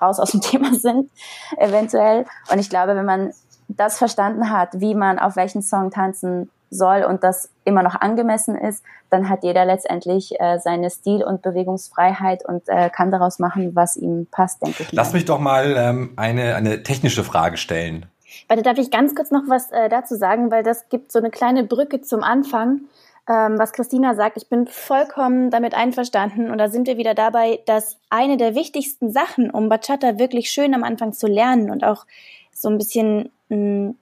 [0.01, 1.09] raus aus dem Thema sind,
[1.57, 2.25] eventuell.
[2.51, 3.33] Und ich glaube, wenn man
[3.67, 8.55] das verstanden hat, wie man auf welchen Song tanzen soll und das immer noch angemessen
[8.55, 13.75] ist, dann hat jeder letztendlich äh, seine Stil- und Bewegungsfreiheit und äh, kann daraus machen,
[13.75, 14.91] was ihm passt, denke ich.
[14.91, 18.07] Lass mich doch mal ähm, eine, eine technische Frage stellen.
[18.47, 21.29] Warte, darf ich ganz kurz noch was äh, dazu sagen, weil das gibt so eine
[21.29, 22.81] kleine Brücke zum Anfang.
[23.29, 24.37] ähm, was Christina sagt.
[24.37, 26.51] Ich bin vollkommen damit einverstanden.
[26.51, 30.73] Und da sind wir wieder dabei, dass eine der wichtigsten Sachen, um Bachata wirklich schön
[30.73, 32.05] am Anfang zu lernen und auch
[32.51, 33.95] so ein bisschen mh, mm,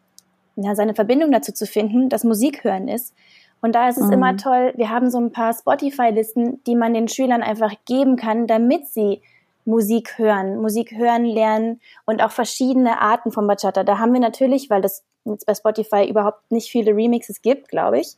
[0.56, 3.14] ja, seine Verbindung dazu zu finden, das Musikhören ist.
[3.62, 4.14] Und da ist es mhm.
[4.14, 8.48] immer toll, wir haben so ein paar Spotify-Listen, die man den Schülern einfach geben kann,
[8.48, 9.22] damit sie
[9.66, 13.84] Musik hören, Musik hören lernen und auch verschiedene Arten von Bachata.
[13.84, 18.00] Da haben wir natürlich, weil das jetzt bei Spotify überhaupt nicht viele Remixes gibt, glaube
[18.00, 18.18] ich.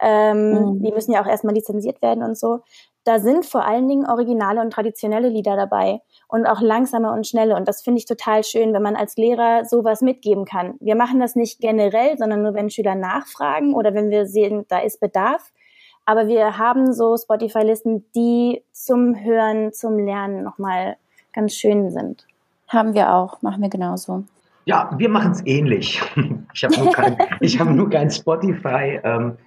[0.00, 0.82] Ähm, mhm.
[0.82, 2.60] Die müssen ja auch erstmal lizenziert werden und so.
[3.04, 6.00] Da sind vor allen Dingen originale und traditionelle Lieder dabei
[6.32, 7.54] und auch langsame und schnelle.
[7.54, 10.76] Und das finde ich total schön, wenn man als Lehrer sowas mitgeben kann.
[10.80, 14.78] Wir machen das nicht generell, sondern nur wenn Schüler nachfragen oder wenn wir sehen, da
[14.78, 15.52] ist Bedarf.
[16.06, 20.96] Aber wir haben so Spotify-Listen, die zum Hören, zum Lernen nochmal
[21.34, 22.26] ganz schön sind.
[22.66, 24.24] Haben wir auch, machen wir genauso.
[24.64, 26.00] Ja, wir machen es ähnlich.
[26.54, 29.00] Ich habe nur, kein, hab nur kein Spotify.
[29.04, 29.38] Ähm,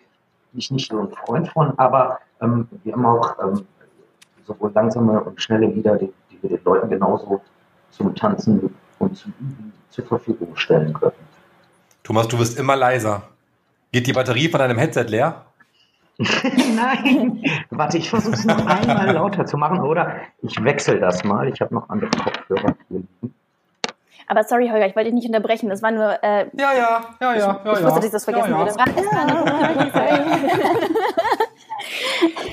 [0.54, 3.66] ich nicht nur ein Freund von, aber ähm, wir haben auch ähm,
[4.46, 6.12] sowohl langsame und schnelle Lieder, die,
[6.50, 7.42] wir den Leuten genauso
[7.92, 11.14] zum Tanzen und zum Üben zur Verfügung stellen können.
[12.04, 13.24] Thomas, du wirst immer leiser.
[13.92, 15.46] Geht die Batterie von deinem Headset leer?
[16.18, 21.50] Nein, warte, ich versuche es noch einmal lauter zu machen oder ich wechsle das mal.
[21.50, 23.34] Ich habe noch andere Kopfhörer hier liegen.
[24.28, 25.70] Aber sorry, Holger, ich wollte dich nicht unterbrechen.
[25.70, 26.24] Das war nur.
[26.24, 27.36] Äh, ja, ja, ja, ja.
[27.36, 28.76] Ich, ja, ich wusste, dass ich das vergessen ja, ja.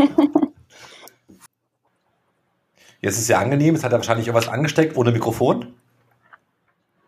[0.02, 0.42] würde.
[3.02, 3.74] Jetzt ist es ja angenehm.
[3.74, 5.74] Es hat er wahrscheinlich irgendwas angesteckt ohne Mikrofon.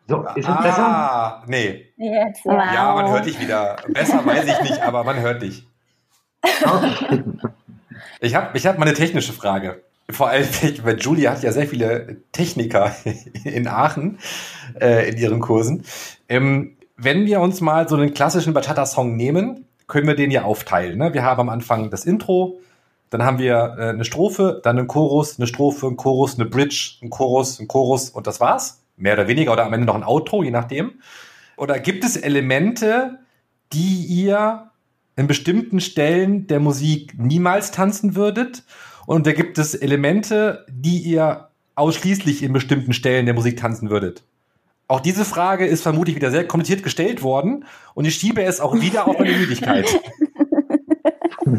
[0.06, 1.42] So, ist es ah, besser?
[1.46, 1.86] Nee.
[1.96, 2.62] Jetzt, wow.
[2.74, 3.76] Ja, man hört dich wieder.
[3.88, 5.66] Besser weiß ich nicht, aber man hört dich.
[8.20, 9.82] Ich habe ich hab mal eine technische Frage.
[10.10, 10.46] Vor allem,
[10.82, 12.94] weil Julia hat ja sehr viele Techniker
[13.44, 14.18] in Aachen
[14.78, 15.84] äh, in ihren Kursen.
[16.28, 20.98] Ähm, wenn wir uns mal so einen klassischen Bachata-Song nehmen, können wir den ja aufteilen.
[20.98, 21.14] Ne?
[21.14, 22.58] Wir haben am Anfang das Intro,
[23.10, 26.98] dann haben wir äh, eine Strophe, dann einen Chorus, eine Strophe, ein Chorus, eine Bridge,
[27.02, 28.82] ein Chorus, ein Chorus und das war's.
[28.96, 30.92] Mehr oder weniger oder am Ende noch ein Outro, je nachdem.
[31.56, 33.18] Oder gibt es Elemente,
[33.72, 34.70] die ihr
[35.16, 38.64] in bestimmten Stellen der Musik niemals tanzen würdet?
[39.06, 44.22] Und da gibt es Elemente, die ihr ausschließlich in bestimmten Stellen der Musik tanzen würdet?
[44.86, 48.74] Auch diese Frage ist vermutlich wieder sehr kompliziert gestellt worden und ich schiebe es auch
[48.80, 49.88] wieder auf meine Müdigkeit.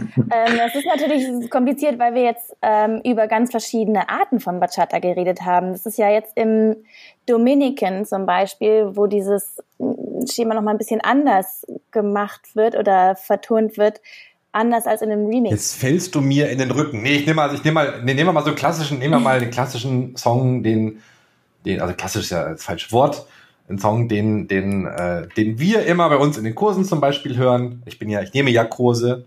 [0.17, 4.99] ähm, das ist natürlich kompliziert, weil wir jetzt ähm, über ganz verschiedene Arten von Bachata
[4.99, 5.71] geredet haben.
[5.71, 6.75] Das ist ja jetzt im
[7.25, 9.63] Dominican zum Beispiel, wo dieses
[10.31, 14.01] Schema noch mal ein bisschen anders gemacht wird oder vertont wird,
[14.51, 15.51] anders als in einem Remix.
[15.51, 17.01] Jetzt fällst du mir in den Rücken.
[17.01, 19.13] Nee, ich nehme mal, ich nehme mal, nee, nehmen wir mal so einen klassischen, nehmen
[19.13, 21.01] wir mal den klassischen Song, den,
[21.65, 23.25] den, also klassisch ist ja das falsche Wort,
[23.67, 27.35] ein Song, den, den, äh, den wir immer bei uns in den Kursen zum Beispiel
[27.35, 27.83] hören.
[27.85, 29.25] Ich bin ja, ich nehme ja Kurse.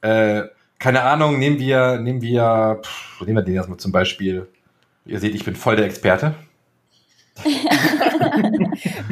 [0.00, 0.44] Äh,
[0.78, 4.48] keine Ahnung, nehmen wir, nehmen wir, pff, nehmen wir den erstmal zum Beispiel.
[5.04, 6.34] Ihr seht, ich bin voll der Experte.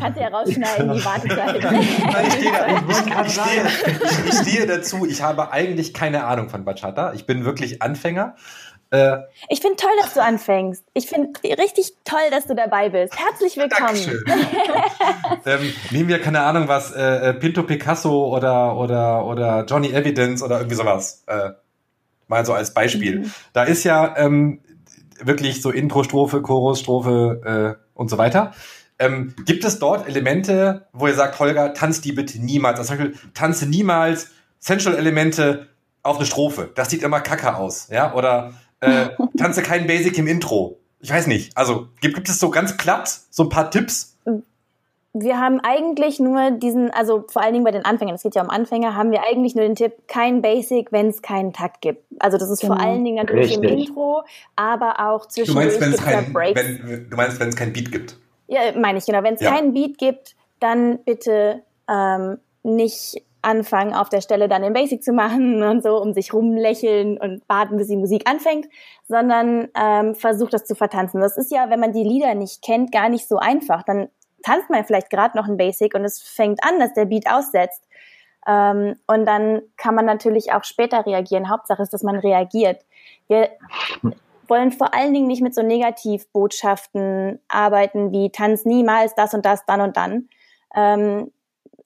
[0.01, 1.62] Kannst du ja rausschneiden, die Wartezeit.
[1.62, 1.80] Nein,
[2.28, 7.12] ich, stehe, ich, stehe, ich, ich stehe dazu, ich habe eigentlich keine Ahnung von Bachata.
[7.12, 8.35] Ich bin wirklich Anfänger.
[8.95, 10.84] Äh, ich finde toll, dass du anfängst.
[10.95, 13.12] Ich finde richtig toll, dass du dabei bist.
[13.18, 13.99] Herzlich willkommen.
[15.47, 20.42] ähm, nehmen wir keine Ahnung was, äh, äh, Pinto Picasso oder, oder, oder Johnny Evidence
[20.45, 21.24] oder irgendwie sowas.
[21.26, 21.51] Äh,
[22.28, 23.20] mal so als Beispiel.
[23.20, 23.32] Mhm.
[23.53, 24.61] Da ist ja ähm,
[25.20, 28.53] wirklich so Intro-Strophe, Chorus, Strophe äh, und so weiter.
[29.01, 32.78] Ähm, gibt es dort Elemente, wo ihr sagt, Holger, tanz die bitte niemals?
[32.78, 34.30] Also zum Beispiel, tanze niemals
[34.61, 35.66] Central-Elemente
[36.05, 36.70] auf eine Strophe.
[36.76, 38.14] Das sieht immer kacke aus, ja?
[38.14, 40.79] Oder äh, tanze kein Basic im Intro.
[41.01, 41.57] Ich weiß nicht.
[41.57, 44.16] Also gibt, gibt es so ganz platt so ein paar Tipps?
[45.16, 48.43] Wir haben eigentlich nur diesen, also vor allen Dingen bei den Anfängern, es geht ja
[48.43, 52.05] um Anfänger, haben wir eigentlich nur den Tipp, kein Basic, wenn es keinen Takt gibt.
[52.18, 52.75] Also das ist genau.
[52.75, 53.70] vor allen Dingen natürlich Richtig.
[53.70, 54.25] im Intro,
[54.57, 56.61] aber auch zwischen du meinst, wenn's kein, Breaks.
[56.61, 58.16] Wenn, du meinst, wenn es kein Beat gibt?
[58.49, 59.22] Ja, meine ich genau.
[59.22, 59.53] Wenn es ja.
[59.53, 65.12] keinen Beat gibt, dann bitte ähm, nicht anfangen, auf der Stelle dann den Basic zu
[65.12, 68.66] machen und so, um sich rumlächeln und warten, bis die Musik anfängt,
[69.09, 71.20] sondern ähm, versucht das zu vertanzen.
[71.20, 73.82] Das ist ja, wenn man die Lieder nicht kennt, gar nicht so einfach.
[73.82, 74.09] Dann
[74.42, 77.82] tanzt man vielleicht gerade noch ein Basic und es fängt an, dass der Beat aussetzt.
[78.47, 81.51] Ähm, und dann kann man natürlich auch später reagieren.
[81.51, 82.84] Hauptsache ist, dass man reagiert.
[83.26, 83.49] Wir
[84.49, 89.64] wollen vor allen Dingen nicht mit so Negativbotschaften arbeiten wie tanz niemals das und das,
[89.66, 90.28] dann und dann.
[90.74, 91.32] Ähm,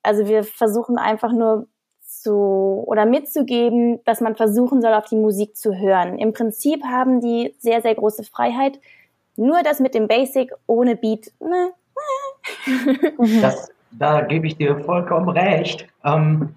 [0.03, 1.67] also wir versuchen einfach nur
[2.05, 6.19] zu oder mitzugeben, dass man versuchen soll, auf die Musik zu hören.
[6.19, 8.81] Im Prinzip haben die sehr, sehr große Freiheit.
[9.37, 11.33] Nur das mit dem Basic ohne Beat.
[11.41, 11.73] Ne?
[13.43, 15.87] Das, da gebe ich dir vollkommen recht.
[16.05, 16.55] Ähm,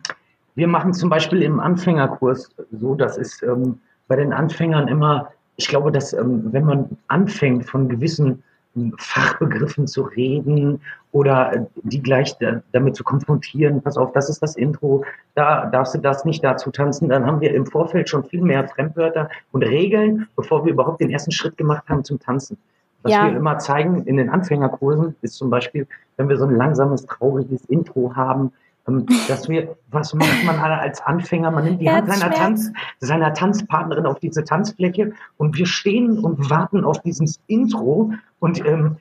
[0.56, 5.68] wir machen zum Beispiel im Anfängerkurs so, das ist ähm, bei den Anfängern immer, ich
[5.68, 8.44] glaube, dass ähm, wenn man anfängt von gewissen
[8.98, 14.42] Fachbegriffen zu reden oder äh, die gleich da, damit zu konfrontieren, pass auf, das ist
[14.42, 15.04] das Intro,
[15.36, 18.68] da darfst du das nicht dazu tanzen, dann haben wir im Vorfeld schon viel mehr
[18.68, 22.58] Fremdwörter und Regeln, bevor wir überhaupt den ersten Schritt gemacht haben zum Tanzen.
[23.04, 23.26] Was Ja.
[23.26, 27.66] wir immer zeigen in den Anfängerkursen ist zum Beispiel, wenn wir so ein langsames, trauriges
[27.66, 28.54] Intro haben,
[29.28, 31.52] dass wir, was macht man als Anfänger?
[31.52, 32.34] Man nimmt die Hand seiner.
[32.34, 38.66] Tanz, seiner Tanzpartnerin auf diese Tanzfläche und wir stehen und warten auf dieses Intro und
[38.66, 38.98] ähm,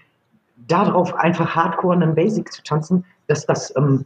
[0.68, 4.04] darauf einfach hardcore einen Basic zu tanzen, dass das ähm,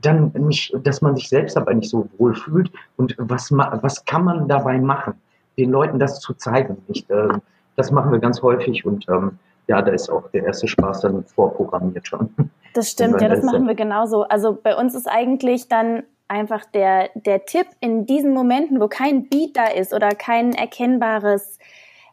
[0.00, 4.24] dann nicht, dass man sich selbst aber nicht so wohl fühlt und was, was kann
[4.24, 5.14] man dabei machen,
[5.58, 6.76] den Leuten das zu zeigen.
[6.88, 7.28] Ich, äh,
[7.76, 11.24] das machen wir ganz häufig und ähm, ja, da ist auch der erste Spaß dann
[11.24, 12.30] vorprogrammiert schon.
[12.72, 14.22] Das stimmt, ja, das machen wir genauso.
[14.22, 19.28] Also bei uns ist eigentlich dann einfach der, der Tipp in diesen Momenten, wo kein
[19.28, 21.58] Beat da ist oder kein erkennbares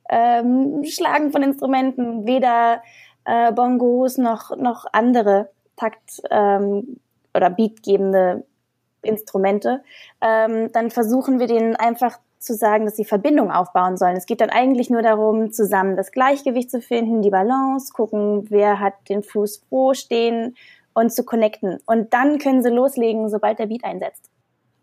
[0.10, 2.82] ähm, Schlagen von Instrumenten, weder
[3.26, 7.00] äh, Bongos noch, noch andere Takt- ähm,
[7.36, 8.44] oder beatgebende
[9.04, 9.84] Instrumente,
[10.22, 12.18] ähm, dann versuchen wir denen einfach
[12.48, 14.18] zu sagen, dass sie Verbindung aufbauen sollen.
[14.18, 18.80] Es geht dann eigentlich nur darum, zusammen das Gleichgewicht zu finden, die Balance, gucken, wer
[18.80, 20.56] hat den Fuß wo stehen
[20.94, 21.80] und zu connecten.
[21.86, 24.32] Und dann können sie loslegen, sobald der Beat einsetzt.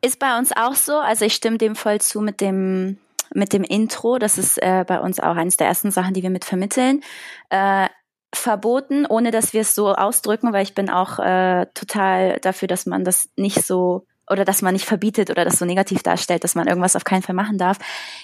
[0.00, 0.94] Ist bei uns auch so.
[0.94, 2.98] Also ich stimme dem voll zu mit dem
[3.34, 4.18] mit dem Intro.
[4.18, 7.02] Das ist äh, bei uns auch eines der ersten Sachen, die wir mit vermitteln.
[7.50, 7.88] Äh,
[8.34, 12.86] verboten, ohne dass wir es so ausdrücken, weil ich bin auch äh, total dafür, dass
[12.86, 16.54] man das nicht so oder dass man nicht verbietet oder das so negativ darstellt, dass
[16.54, 17.78] man irgendwas auf keinen Fall machen darf,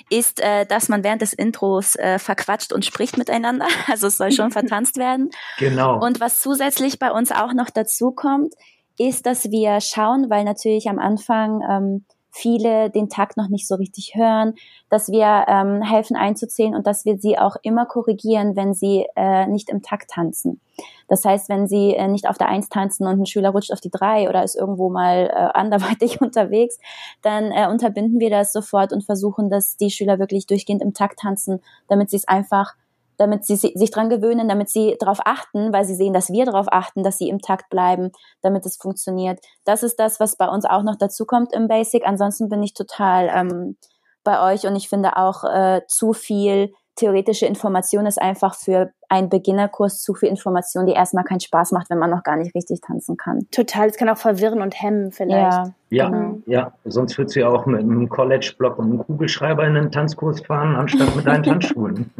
[0.09, 3.66] ist, äh, dass man während des Intros äh, verquatscht und spricht miteinander.
[3.90, 5.30] Also es soll schon vertanzt werden.
[5.59, 5.98] Genau.
[5.98, 8.55] Und was zusätzlich bei uns auch noch dazu kommt,
[8.98, 13.74] ist, dass wir schauen, weil natürlich am Anfang ähm, viele den Takt noch nicht so
[13.74, 14.55] richtig hören,
[14.89, 19.47] dass wir ähm, helfen einzuzählen und dass wir sie auch immer korrigieren, wenn sie äh,
[19.47, 20.61] nicht im Takt tanzen.
[21.09, 23.81] Das heißt, wenn sie äh, nicht auf der Eins tanzen und ein Schüler rutscht auf
[23.81, 26.78] die Drei oder ist irgendwo mal äh, anderweitig unterwegs,
[27.22, 31.20] dann äh, unterbinden wir das sofort und versuchen, dass die Schüler wirklich durchgehend im Takt
[31.20, 32.74] tanzen, damit sie es einfach
[33.20, 36.46] damit sie si- sich dran gewöhnen, damit sie darauf achten, weil sie sehen, dass wir
[36.46, 38.10] darauf achten, dass sie im Takt bleiben,
[38.42, 39.38] damit es funktioniert.
[39.64, 42.06] Das ist das, was bei uns auch noch dazu kommt im Basic.
[42.06, 43.76] Ansonsten bin ich total ähm,
[44.24, 49.30] bei euch und ich finde auch äh, zu viel theoretische Information ist einfach für einen
[49.30, 52.80] Beginnerkurs zu viel Information, die erstmal keinen Spaß macht, wenn man noch gar nicht richtig
[52.82, 53.46] tanzen kann.
[53.50, 55.32] Total, es kann auch verwirren und hemmen vielleicht.
[55.56, 56.38] Ja, Ja, Genau.
[56.46, 60.42] ja, sonst würdest du ja auch mit einem College-Block und einem Kugelschreiber in einen Tanzkurs
[60.42, 61.42] fahren, anstatt mit deinen
[61.74, 62.12] Tanzschulen.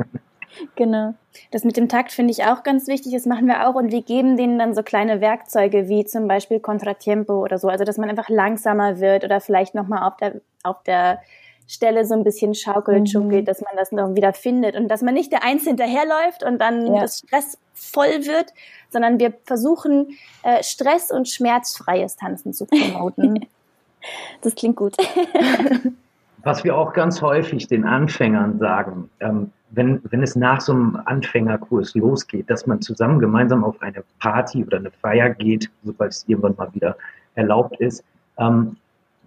[0.77, 1.15] Genau.
[1.53, 3.13] Das mit dem Takt finde ich auch ganz wichtig.
[3.13, 6.61] Das machen wir auch und wir geben denen dann so kleine Werkzeuge wie zum Beispiel
[6.61, 7.69] Contratiempo oder so.
[7.69, 11.21] Also dass man einfach langsamer wird oder vielleicht nochmal auf der, auf der
[11.69, 13.07] Stelle so ein bisschen schaukelt, Mhm.
[13.07, 16.59] schunkelt, dass man das noch wieder findet und dass man nicht der Eins hinterherläuft und
[16.61, 17.03] dann Ja.
[17.03, 18.53] das Stress voll wird,
[18.91, 20.09] sondern wir versuchen
[20.43, 23.47] äh, Stress und schmerzfreies Tanzen zu promoten.
[24.41, 24.97] Das klingt gut.
[26.43, 31.01] Was wir auch ganz häufig den Anfängern sagen, ähm, wenn, wenn es nach so einem
[31.05, 36.25] Anfängerkurs losgeht, dass man zusammen gemeinsam auf eine Party oder eine Feier geht, sobald es
[36.27, 36.97] irgendwann mal wieder
[37.35, 38.05] erlaubt ist,
[38.39, 38.77] ähm,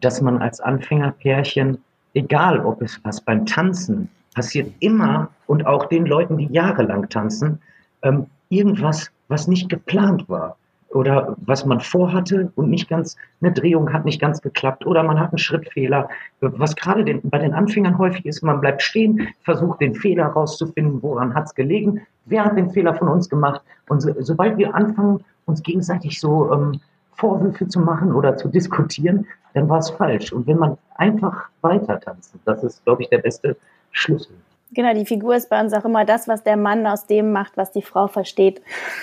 [0.01, 1.77] dass man als Anfängerpärchen,
[2.13, 7.59] egal ob es was beim Tanzen passiert, immer und auch den Leuten, die jahrelang tanzen,
[8.01, 10.57] ähm, irgendwas, was nicht geplant war
[10.93, 15.19] oder was man vorhatte und nicht ganz, eine Drehung hat nicht ganz geklappt oder man
[15.19, 16.09] hat einen Schrittfehler.
[16.39, 21.01] Was gerade den, bei den Anfängern häufig ist, man bleibt stehen, versucht den Fehler rauszufinden,
[21.01, 23.61] woran hat es gelegen, wer hat den Fehler von uns gemacht.
[23.89, 26.79] Und so, sobald wir anfangen, uns gegenseitig so ähm,
[27.15, 30.31] Vorwürfe zu machen oder zu diskutieren, dann war es falsch.
[30.31, 33.55] Und wenn man einfach weiter tanzt, das ist, glaube ich, der beste
[33.91, 34.35] Schlüssel.
[34.71, 37.57] genau, die Figur ist bei uns auch immer das, was der Mann aus dem macht,
[37.57, 38.61] was die Frau versteht.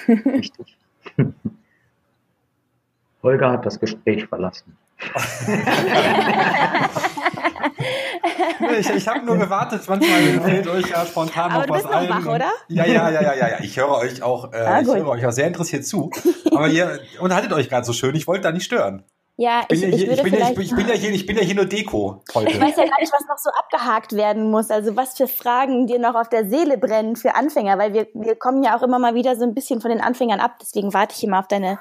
[0.08, 0.76] Richtig.
[3.22, 4.76] Holger hat das Gespräch verlassen.
[8.78, 12.08] Ich, ich habe nur gewartet, manchmal fällt euch ja spontan Aber noch du was ein.
[12.08, 12.50] wach, oder?
[12.68, 13.60] Ja, ja, ja, ja, ja, ja.
[13.60, 16.10] Ich höre euch auch, äh, Ah, ich höre euch auch sehr interessiert zu.
[16.50, 18.14] Aber ihr unterhaltet euch gerade so schön.
[18.14, 19.04] Ich wollte da nicht stören.
[19.36, 20.88] Ja, Ich ich, bin, ja ich hier, ich, bin, ja, ich, vielleicht bin, ich, bin
[20.88, 22.60] ja hier, ich bin ja hier nur Deko Ich heute.
[22.60, 24.70] weiß ja gar nicht, was noch so abgehakt werden muss.
[24.70, 28.36] Also was für Fragen dir noch auf der Seele brennen für Anfänger, weil wir, wir
[28.36, 30.56] kommen ja auch immer mal wieder so ein bisschen von den Anfängern ab.
[30.60, 31.78] Deswegen warte ich immer auf deine,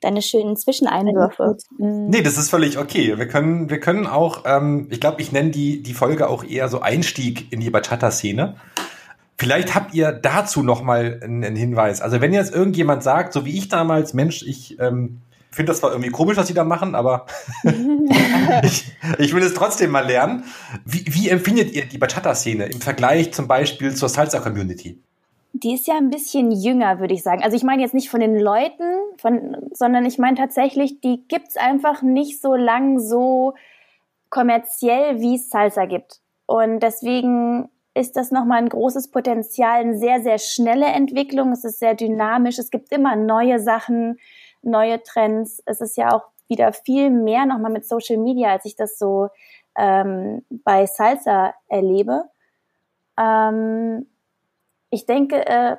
[0.00, 1.56] deine schönen Zwischeneinwürfe.
[1.78, 2.08] Mhm.
[2.08, 3.18] Nee, das ist völlig okay.
[3.18, 6.68] Wir können, wir können auch, ähm, ich glaube, ich nenne die, die Folge auch eher
[6.68, 8.56] so Einstieg in die Bachata-Szene.
[9.36, 12.00] Vielleicht habt ihr dazu noch mal einen, einen Hinweis.
[12.00, 15.20] Also wenn jetzt irgendjemand sagt, so wie ich damals, Mensch, ich ähm,
[15.50, 17.26] finde das zwar irgendwie komisch, was die da machen, aber
[18.62, 20.44] ich, ich will es trotzdem mal lernen.
[20.84, 24.98] Wie, wie empfindet ihr die Bachata-Szene im Vergleich zum Beispiel zur Salsa-Community?
[25.56, 27.44] Die ist ja ein bisschen jünger, würde ich sagen.
[27.44, 28.84] Also ich meine jetzt nicht von den Leuten,
[29.18, 33.54] von, sondern ich meine tatsächlich, die gibt's einfach nicht so lang so
[34.30, 36.20] kommerziell, wie es Salsa gibt.
[36.46, 41.52] Und deswegen ist das nochmal ein großes Potenzial, eine sehr, sehr schnelle Entwicklung.
[41.52, 42.58] Es ist sehr dynamisch.
[42.58, 44.18] Es gibt immer neue Sachen,
[44.62, 45.62] neue Trends.
[45.66, 49.28] Es ist ja auch wieder viel mehr nochmal mit Social Media, als ich das so
[49.76, 52.24] ähm, bei Salsa erlebe.
[53.16, 54.06] Ähm,
[54.94, 55.76] ich denke, äh,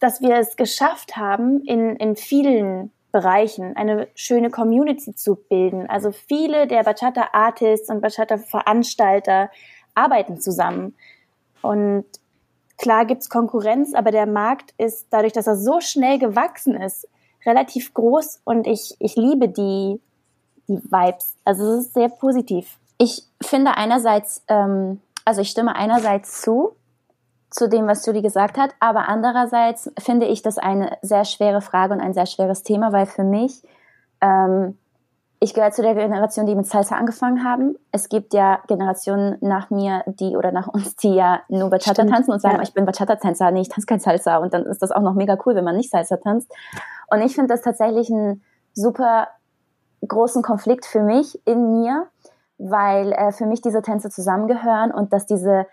[0.00, 5.88] dass wir es geschafft haben, in, in vielen Bereichen eine schöne Community zu bilden.
[5.88, 9.50] Also viele der Bachata-Artists und Bachata-Veranstalter
[9.94, 10.96] arbeiten zusammen.
[11.62, 12.04] Und
[12.76, 17.08] klar gibt's Konkurrenz, aber der Markt ist dadurch, dass er so schnell gewachsen ist,
[17.46, 20.00] relativ groß und ich, ich liebe die,
[20.68, 21.36] die Vibes.
[21.44, 22.78] Also es ist sehr positiv.
[22.98, 26.76] Ich finde einerseits, ähm, also ich stimme einerseits zu,
[27.50, 31.94] zu dem, was Julie gesagt hat, aber andererseits finde ich das eine sehr schwere Frage
[31.94, 33.62] und ein sehr schweres Thema, weil für mich
[34.20, 34.76] ähm,
[35.40, 37.76] ich gehöre zu der Generation, die mit Salsa angefangen haben.
[37.92, 42.10] Es gibt ja Generationen nach mir, die oder nach uns, die ja nur Bachata Stimmt,
[42.10, 42.62] tanzen und sagen, ja.
[42.62, 44.38] ich bin Bachata-Tänzer, nee, ich tanze kein Salsa.
[44.38, 46.52] Und dann ist das auch noch mega cool, wenn man nicht Salsa tanzt.
[47.08, 48.42] Und ich finde das tatsächlich einen
[48.74, 49.28] super
[50.06, 52.08] großen Konflikt für mich in mir,
[52.58, 55.66] weil äh, für mich diese Tänze zusammengehören und dass diese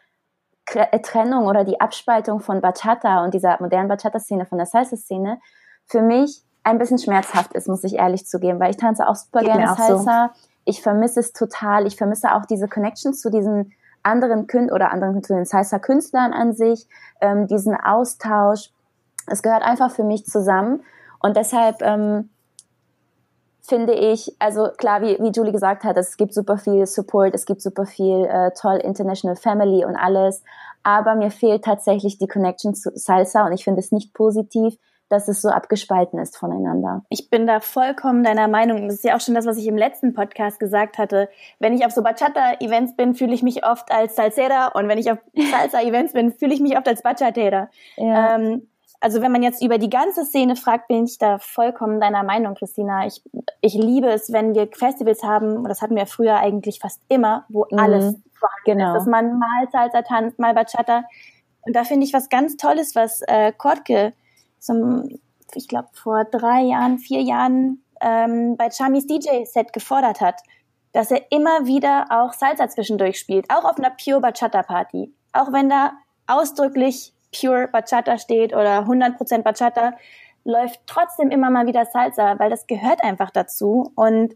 [0.65, 5.39] Trennung oder die Abspaltung von Bachata und dieser modernen Bachata-Szene von der Salsa-Szene
[5.85, 9.41] für mich ein bisschen schmerzhaft ist, muss ich ehrlich zugeben, weil ich tanze auch super
[9.41, 10.31] Geht gerne Salsa.
[10.33, 10.41] So.
[10.65, 11.85] Ich vermisse es total.
[11.85, 16.53] Ich vermisse auch diese Connections zu diesen anderen Künstlern oder anderen zu den Salsa-Künstlern an
[16.53, 16.87] sich,
[17.21, 18.71] ähm, diesen Austausch.
[19.27, 20.83] Es gehört einfach für mich zusammen.
[21.19, 22.29] Und deshalb ähm,
[23.65, 27.45] finde ich, also klar, wie, wie Julie gesagt hat, es gibt super viel Support, es
[27.45, 30.43] gibt super viel äh, toll International Family und alles.
[30.83, 34.77] Aber mir fehlt tatsächlich die Connection zu Salsa und ich finde es nicht positiv,
[35.09, 37.03] dass es so abgespalten ist voneinander.
[37.09, 38.87] Ich bin da vollkommen deiner Meinung.
[38.87, 41.29] Das ist ja auch schon das, was ich im letzten Podcast gesagt hatte.
[41.59, 45.11] Wenn ich auf so Bachata-Events bin, fühle ich mich oft als Salsera und wenn ich
[45.11, 47.69] auf Salsa-Events bin, fühle ich mich oft als Bachatera.
[47.97, 48.35] Ja.
[48.35, 48.67] Ähm,
[48.99, 52.55] also wenn man jetzt über die ganze Szene fragt, bin ich da vollkommen deiner Meinung,
[52.55, 53.05] Christina.
[53.05, 53.21] Ich,
[53.61, 57.45] ich liebe es, wenn wir Festivals haben, und das hatten wir früher eigentlich fast immer,
[57.49, 57.79] wo mhm.
[57.79, 58.91] alles vorhanden genau.
[58.91, 58.99] ist.
[58.99, 61.03] Dass man mal Salsa tanzt, mal Bachata.
[61.61, 64.13] Und da finde ich was ganz Tolles, was äh, Kortke
[64.59, 65.19] zum,
[65.53, 70.41] ich glaube, vor drei Jahren, vier Jahren ähm, bei Chamis DJ-Set gefordert hat,
[70.91, 75.13] dass er immer wieder auch Salsa zwischendurch spielt, auch auf einer Pure Bachata Party.
[75.33, 75.93] Auch wenn da
[76.27, 79.93] ausdrücklich Pure Bachata steht oder 100% Bachata,
[80.43, 84.35] läuft trotzdem immer mal wieder Salsa, weil das gehört einfach dazu und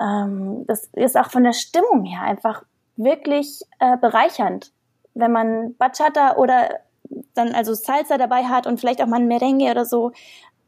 [0.00, 2.64] ähm, das ist auch von der Stimmung her einfach
[2.96, 4.72] wirklich äh, bereichernd,
[5.14, 6.80] wenn man Bachata oder
[7.34, 10.12] dann also Salsa dabei hat und vielleicht auch mal ein Merengue oder so.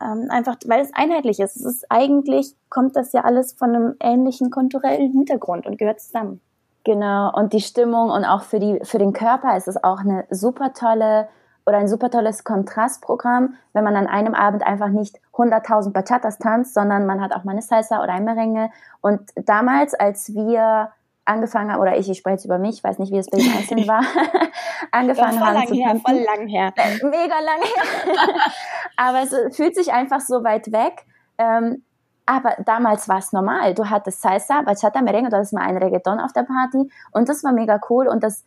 [0.03, 1.57] Ähm, einfach, weil es einheitlich ist.
[1.57, 6.41] Es ist eigentlich, kommt das ja alles von einem ähnlichen kulturellen Hintergrund und gehört zusammen.
[6.85, 10.27] Genau, und die Stimmung und auch für, die, für den Körper ist es auch eine
[10.31, 11.29] super tolle
[11.67, 16.75] oder ein super tolles Kontrastprogramm, wenn man an einem Abend einfach nicht 100.000 Bachatas tanzt,
[16.75, 18.71] sondern man hat auch mal eine Salsa oder ein Merengue.
[19.01, 20.91] Und damals, als wir
[21.25, 23.51] angefangen haben, oder ich, ich spreche jetzt über mich, weiß nicht, wie es bei den
[23.57, 24.03] Einzelnen war,
[24.91, 26.73] angefangen voll haben lang zu her, voll lang her.
[27.03, 28.35] Mega lang her.
[28.99, 31.07] aber es fühlt sich einfach so weit weg.
[31.39, 31.83] Ähm,
[32.27, 33.75] aber damals war es normal.
[33.75, 37.45] Du hattest Salsa, Bachata, Merengue, du hattest mal einen Reggaeton auf der Party und das
[37.45, 38.45] war mega cool und das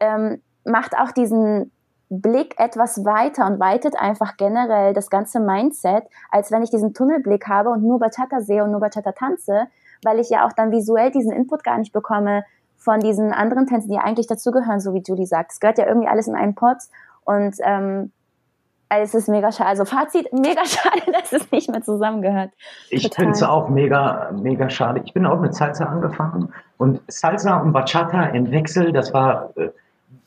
[0.00, 1.70] ähm, macht auch diesen
[2.08, 7.46] Blick etwas weiter und weitet einfach generell das ganze Mindset, als wenn ich diesen Tunnelblick
[7.46, 9.68] habe und nur Bachata sehe und nur Bachata tanze,
[10.02, 12.44] weil ich ja auch dann visuell diesen Input gar nicht bekomme
[12.76, 15.52] von diesen anderen Tänzen, die eigentlich dazugehören, so wie Julie sagt.
[15.52, 16.78] Es gehört ja irgendwie alles in einen Pot
[17.24, 18.10] und ähm,
[18.98, 19.68] es ist mega schade.
[19.68, 22.50] Also Fazit, mega schade, dass es nicht mehr zusammengehört.
[22.90, 25.00] Ich finde es auch mega, mega schade.
[25.04, 29.70] Ich bin auch mit Salsa angefangen und Salsa und Bachata im Wechsel, das war äh,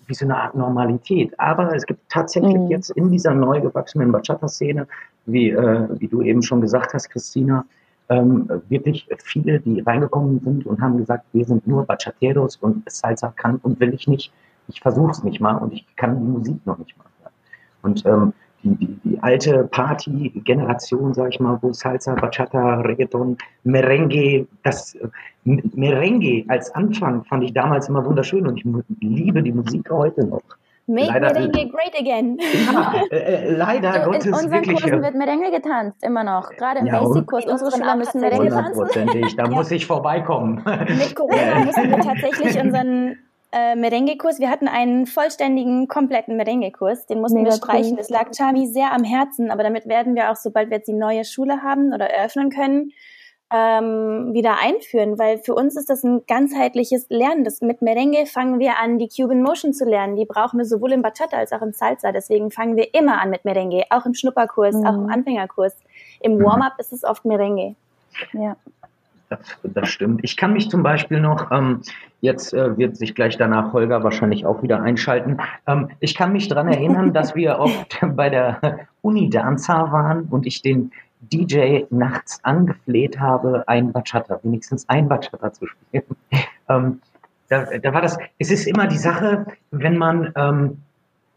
[0.08, 1.38] wie so eine Art Normalität.
[1.40, 2.68] Aber es gibt tatsächlich mhm.
[2.68, 4.88] jetzt in dieser neu gewachsenen Bachata-Szene,
[5.26, 7.66] wie, äh, wie du eben schon gesagt hast, Christina,
[8.10, 13.34] ähm, wirklich viele, die reingekommen sind und haben gesagt, wir sind nur Bachateros und Salsa
[13.36, 14.32] kann und will ich nicht.
[14.68, 17.06] Ich versuche es nicht mal und ich kann die Musik noch nicht mal.
[17.82, 18.34] Und ähm,
[18.64, 24.98] die, die, die alte Party-Generation, sag ich mal, wo Salsa, Bachata, Reggaeton, Merengue, das
[25.44, 28.66] Merengue als Anfang fand ich damals immer wunderschön und ich
[29.02, 30.42] liebe die Musik heute noch.
[30.86, 32.38] Make Leider- Merengue great again.
[32.74, 34.82] Ja, äh, äh, leider Du, Gottes in unseren wirklich.
[34.82, 36.50] Kursen wird Merengue getanzt, immer noch.
[36.58, 37.46] Gerade im Ja, Basic-Kurs.
[37.46, 38.76] In Unsere unseren Schüler müssen Merengue tanzen.
[38.82, 40.62] Hundertprozentig, da muss ich vorbeikommen.
[40.66, 43.16] Mit Corona mussten wir tatsächlich unseren
[43.54, 47.92] äh, Merengue-Kurs, wir hatten einen vollständigen, kompletten Merengue-Kurs, den mussten Mega wir streichen.
[47.92, 47.98] cool.
[47.98, 50.94] Das lag Chami sehr am Herzen, aber damit werden wir auch, sobald wir jetzt die
[50.94, 52.92] neue Schule haben oder eröffnen können,
[53.56, 57.44] ähm, wieder einführen, weil für uns ist das ein ganzheitliches Lernen.
[57.44, 60.16] Das, mit Merengue fangen wir an, die Cuban Motion zu lernen.
[60.16, 62.12] Die brauchen wir sowohl im Bachata als auch im Salsa.
[62.12, 64.86] Deswegen fangen wir immer an mit Merengue, auch im Schnupperkurs, Mhm.
[64.88, 65.76] auch im Anfängerkurs.
[66.22, 66.44] Im Mhm.
[66.46, 67.76] Warm-up ist es oft Merengue.
[68.32, 68.56] Ja.
[69.38, 70.22] Das, das stimmt.
[70.24, 71.82] Ich kann mich zum Beispiel noch, ähm,
[72.22, 75.38] jetzt äh, wird sich gleich danach Holger wahrscheinlich auch wieder einschalten.
[75.68, 80.46] Ähm, ich kann mich daran erinnern, dass wir oft bei der Uni Danza waren und
[80.46, 80.92] ich den
[81.32, 86.04] DJ nachts angefleht habe, ein Bachata, wenigstens ein Bachata zu spielen.
[86.70, 87.02] Ähm,
[87.50, 90.78] da, da war das, es ist immer die Sache, wenn man, ähm,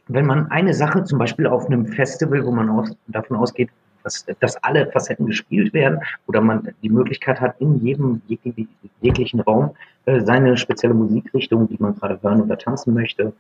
[0.07, 3.71] wenn man eine Sache zum Beispiel auf einem Festival, wo man aus, davon ausgeht,
[4.07, 8.69] dass, dass alle Facetten gespielt werden oder man die Möglichkeit hat, in jedem jeglichen,
[9.01, 9.73] jeglichen Raum
[10.05, 13.33] äh, seine spezielle Musikrichtung, die man gerade hören oder tanzen möchte,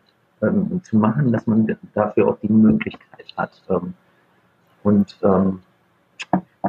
[0.42, 3.62] ähm, zu machen, dass man dafür auch die Möglichkeit hat.
[3.70, 3.94] Ähm,
[4.82, 5.60] und ähm,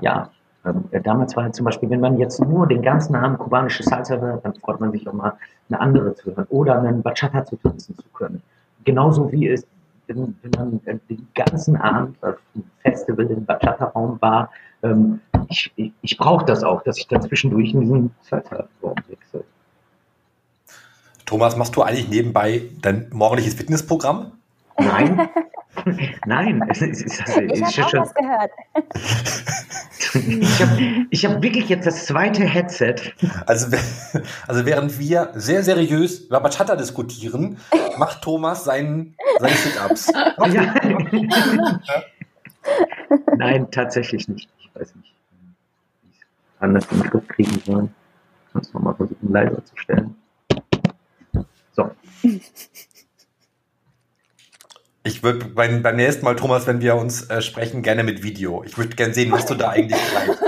[0.01, 0.29] ja,
[0.63, 4.17] ähm, damals war halt zum Beispiel, wenn man jetzt nur den ganzen Abend kubanische Salsa
[4.17, 5.33] hört, dann freut man sich auch mal
[5.69, 8.43] eine andere zu hören oder einen Bachata zu tanzen zu können.
[8.85, 9.65] Genauso wie es,
[10.07, 14.51] wenn, wenn man äh, den ganzen Abend auf dem Festival im Bachata-Raum war,
[14.83, 19.43] ähm, ich, ich, ich brauche das auch, dass ich dann zwischendurch in diesen Salsa-Raum wechsle.
[21.25, 24.31] Thomas, machst du eigentlich nebenbei dein morgendliches Fitnessprogramm?
[24.79, 25.29] Nein,
[26.25, 28.51] nein, es ist, es ist, Ich es habe auch schon, was gehört.
[30.13, 32.95] ich habe ich hab wirklich jetzt das zweite Headset.
[33.45, 33.75] Also,
[34.47, 37.57] also während wir sehr seriös über Bachata diskutieren,
[37.97, 40.11] macht Thomas seinen, seine Sit-Ups.
[40.47, 40.73] Ja.
[43.37, 44.49] Nein, tatsächlich nicht.
[44.59, 45.13] Ich weiß nicht,
[46.03, 46.25] wie ich es
[46.61, 47.89] anders in den Griff kriegen soll.
[48.51, 50.15] Kannst du mal versuchen, leiser zu stellen.
[51.73, 51.91] So.
[55.07, 58.61] Ich würde beim, beim nächsten Mal, Thomas, wenn wir uns äh, sprechen, gerne mit Video.
[58.65, 60.43] Ich würde gerne sehen, was du da eigentlich treibst.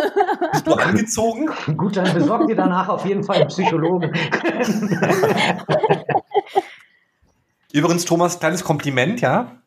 [0.51, 1.49] Bist du angezogen?
[1.77, 4.11] Gut, dann besorgt ihr danach auf jeden Fall einen Psychologen.
[7.71, 9.61] Übrigens, Thomas, kleines Kompliment, ja.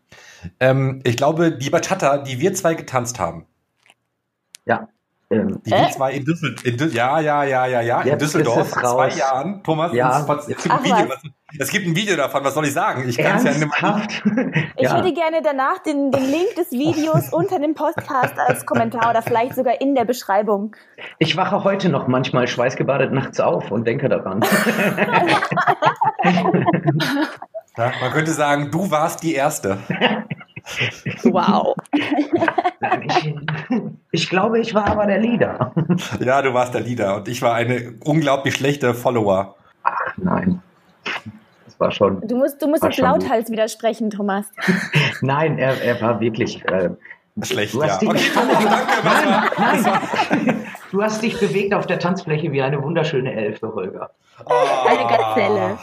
[0.60, 3.46] Ähm, ich glaube, die Bachata, die wir zwei getanzt haben,
[4.66, 4.88] Ja.
[5.32, 8.20] Ähm, die wir zwei in Düsseldorf, in Dü ja, ja, ja, ja, ja, in Jetzt
[8.22, 9.18] Düsseldorf ist es vor zwei raus.
[9.18, 9.62] Jahren.
[9.62, 10.20] Thomas, Ja.
[10.20, 11.22] es, es, gibt ein Ach, Video, was?
[11.58, 13.08] es gibt ein Video davon, was soll ich sagen?
[13.08, 14.22] Ich kann es ja nicht ernsthaft?
[14.76, 14.94] Ich ja.
[14.96, 19.54] würde gerne danach den, den Link des Videos unter dem Podcast als Kommentar oder vielleicht
[19.54, 20.76] sogar in der Beschreibung.
[21.18, 24.44] Ich wache heute noch manchmal schweißgebadet nachts auf und denke daran.
[27.76, 29.78] Ja, man könnte sagen, du warst die Erste.
[31.24, 31.74] Wow.
[31.92, 33.34] Ich,
[34.12, 35.72] ich glaube, ich war aber der Leader.
[36.24, 39.56] Ja, du warst der Leader und ich war eine unglaublich schlechte Follower.
[39.82, 40.62] Ach nein.
[41.64, 42.20] Das war schon.
[42.26, 43.22] Du musst, du musst jetzt schon gut.
[43.22, 44.46] lauthals widersprechen, Thomas.
[45.20, 46.64] Nein, er, er war wirklich.
[46.66, 46.90] Äh,
[47.42, 47.88] Schlecht, Du ja.
[47.88, 48.54] hast dich, Okay, danke.
[49.58, 50.66] Nein, nein.
[50.90, 54.10] Du hast dich bewegt auf der Tanzfläche wie eine wunderschöne Elfe, Holger.
[54.44, 54.52] Oh.
[54.86, 55.78] Eine Gazelle.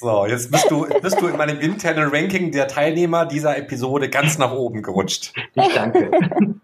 [0.00, 4.38] So, jetzt bist du, bist du in meinem internen Ranking der Teilnehmer dieser Episode ganz
[4.38, 5.32] nach oben gerutscht.
[5.54, 6.12] Ich danke.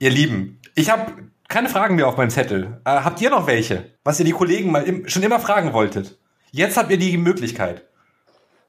[0.00, 1.12] Ihr Lieben, ich habe
[1.46, 2.80] keine Fragen mehr auf meinem Zettel.
[2.84, 6.18] Äh, habt ihr noch welche, was ihr die Kollegen mal im, schon immer fragen wolltet?
[6.50, 7.86] Jetzt habt ihr die Möglichkeit.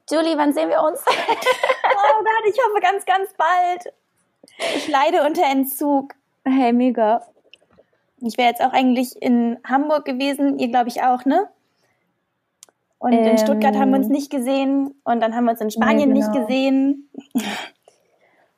[0.08, 1.00] Julie, wann sehen wir uns?
[2.02, 3.94] Oh Gott, ich hoffe ganz, ganz bald.
[4.74, 6.14] Ich leide unter Entzug.
[6.44, 7.26] Hey, mega.
[8.22, 11.48] Ich wäre jetzt auch eigentlich in Hamburg gewesen, ihr glaube ich auch, ne?
[13.00, 15.70] Und in Ähm, Stuttgart haben wir uns nicht gesehen und dann haben wir uns in
[15.70, 16.46] Spanien Nee, nicht genau.
[16.46, 17.10] gesehen.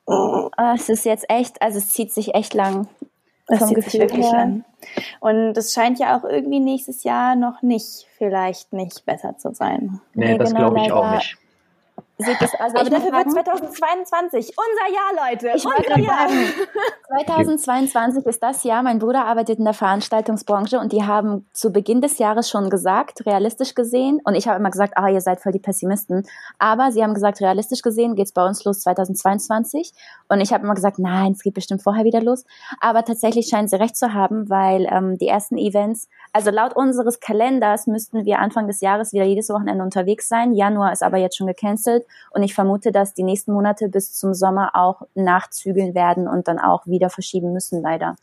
[0.05, 2.87] Ah, es ist jetzt echt, also es zieht sich echt lang.
[3.47, 4.39] Das vom zieht sich Gefühl wirklich her.
[4.39, 4.65] an.
[5.21, 10.01] Und es scheint ja auch irgendwie nächstes Jahr noch nicht, vielleicht nicht besser zu sein.
[10.13, 11.37] Nee, Nee, das genau, glaube ich auch nicht.
[12.19, 15.51] Sieht es, also Aber dafür wird sagen, 2022 unser Jahr, Leute.
[15.55, 16.29] Ich unser Jahr.
[16.29, 18.83] sagen, 2022 ist das Jahr.
[18.83, 23.25] Mein Bruder arbeitet in der Veranstaltungsbranche und die haben zu Beginn des Jahres schon gesagt,
[23.25, 26.27] realistisch gesehen, und ich habe immer gesagt, ah, ihr seid voll die Pessimisten.
[26.59, 29.91] Aber sie haben gesagt, realistisch gesehen geht's bei uns los 2022.
[30.29, 32.45] Und ich habe immer gesagt, nein, es geht bestimmt vorher wieder los.
[32.79, 37.19] Aber tatsächlich scheinen sie recht zu haben, weil ähm, die ersten Events, also laut unseres
[37.19, 40.53] Kalenders müssten wir Anfang des Jahres wieder jedes Wochenende unterwegs sein.
[40.53, 44.33] Januar ist aber jetzt schon gecancelt und ich vermute, dass die nächsten Monate bis zum
[44.33, 48.15] Sommer auch nachzügeln werden und dann auch wieder verschieben müssen, leider.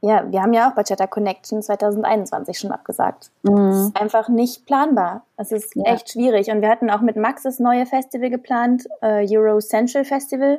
[0.00, 3.30] ja, wir haben ja auch Bachata Connection 2021 schon abgesagt.
[3.42, 3.56] Mhm.
[3.56, 5.24] Es ist einfach nicht planbar.
[5.36, 5.84] Es ist ja.
[5.84, 6.50] echt schwierig.
[6.50, 10.58] Und wir hatten auch mit Max das neue Festival geplant, äh, Euro Central Festival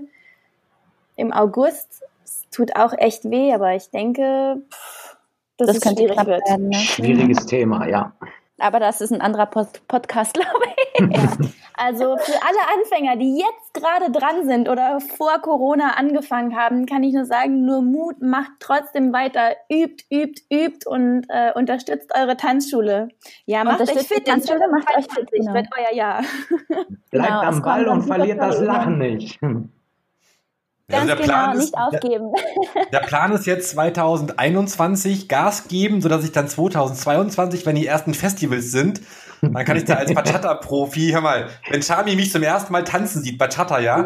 [1.15, 2.03] im August.
[2.23, 5.17] Es tut auch echt weh, aber ich denke, pff,
[5.57, 6.49] dass das es schwierig wird.
[6.49, 6.75] Werden, ne?
[6.75, 8.13] Schwieriges Thema, ja.
[8.57, 10.65] Aber das ist ein anderer Pod Podcast, glaube
[10.97, 11.55] ich.
[11.77, 17.03] Also für alle Anfänger, die jetzt gerade dran sind oder vor Corona angefangen haben, kann
[17.03, 22.37] ich nur sagen, nur Mut, macht trotzdem weiter, übt, übt, übt und äh, unterstützt eure
[22.37, 23.09] Tanzschule.
[23.45, 25.53] Ja, macht euch fit, Tanzschule macht euch fit, genau.
[25.53, 26.23] wird euer Jahr.
[27.11, 29.37] Bleibt genau, am Ball und verliert das Lachen nicht.
[30.87, 32.31] Ganz also genau, ist, nicht aufgeben.
[32.75, 38.13] Der, der, Plan ist jetzt 2021 Gas geben, sodass ich dann 2022, wenn die ersten
[38.13, 39.01] Festivals sind,
[39.41, 43.23] dann kann ich da als Bachata-Profi, hör mal, wenn Charmi mich zum ersten Mal tanzen
[43.23, 44.05] sieht, Bachata, ja?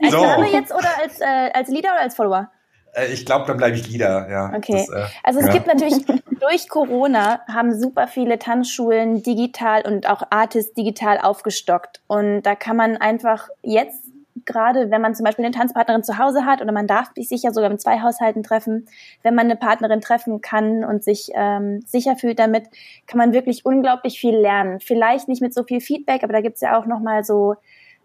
[0.00, 0.22] Als so.
[0.22, 2.50] Name jetzt oder als, äh, als Leader oder als Follower?
[2.92, 4.52] Äh, ich glaube, dann bleibe ich Leader, ja.
[4.54, 4.86] Okay.
[4.86, 5.52] Das, äh, also es ja.
[5.52, 6.04] gibt natürlich,
[6.40, 12.00] durch Corona haben super viele Tanzschulen digital und auch Artists digital aufgestockt.
[12.06, 14.07] Und da kann man einfach jetzt
[14.44, 17.52] gerade wenn man zum Beispiel eine Tanzpartnerin zu Hause hat oder man darf sich ja
[17.52, 18.86] sogar mit zwei Haushalten treffen,
[19.22, 22.64] wenn man eine Partnerin treffen kann und sich ähm, sicher fühlt damit,
[23.06, 24.80] kann man wirklich unglaublich viel lernen.
[24.80, 27.54] Vielleicht nicht mit so viel Feedback, aber da gibt's ja auch nochmal so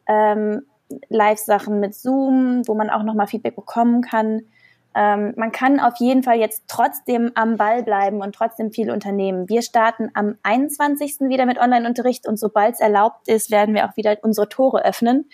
[0.07, 0.63] ähm,
[1.09, 4.43] Live-Sachen mit Zoom, wo man auch nochmal Feedback bekommen kann.
[4.95, 9.49] Ähm, man kann auf jeden Fall jetzt trotzdem am Ball bleiben und trotzdem viel unternehmen.
[9.49, 11.21] Wir starten am 21.
[11.21, 15.29] wieder mit Online-Unterricht und sobald es erlaubt ist, werden wir auch wieder unsere Tore öffnen.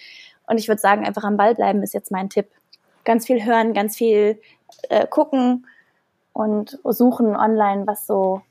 [0.50, 2.48] Und ich würde sagen, einfach am Ball bleiben ist jetzt mein Tipp.
[3.06, 4.42] Ganz viel hören, ganz viel
[4.90, 5.66] äh, gucken
[6.34, 8.42] und suchen online, was so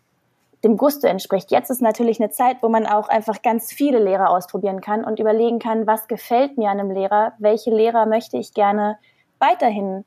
[0.65, 1.51] dem Gusto entspricht.
[1.51, 5.21] Jetzt ist natürlich eine Zeit, wo man auch einfach ganz viele Lehrer ausprobieren kann und
[5.21, 8.99] überlegen kann, was gefällt mir an einem Lehrer, welche Lehrer möchte ich gerne
[9.39, 10.05] weiterhin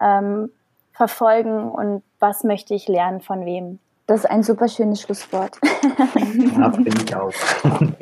[0.00, 0.50] ähm,
[0.92, 3.78] verfolgen und was möchte ich lernen von wem.
[4.06, 5.58] Das ist ein super schönes Schlusswort.
[6.56, 7.32] Ja, finde ich auch.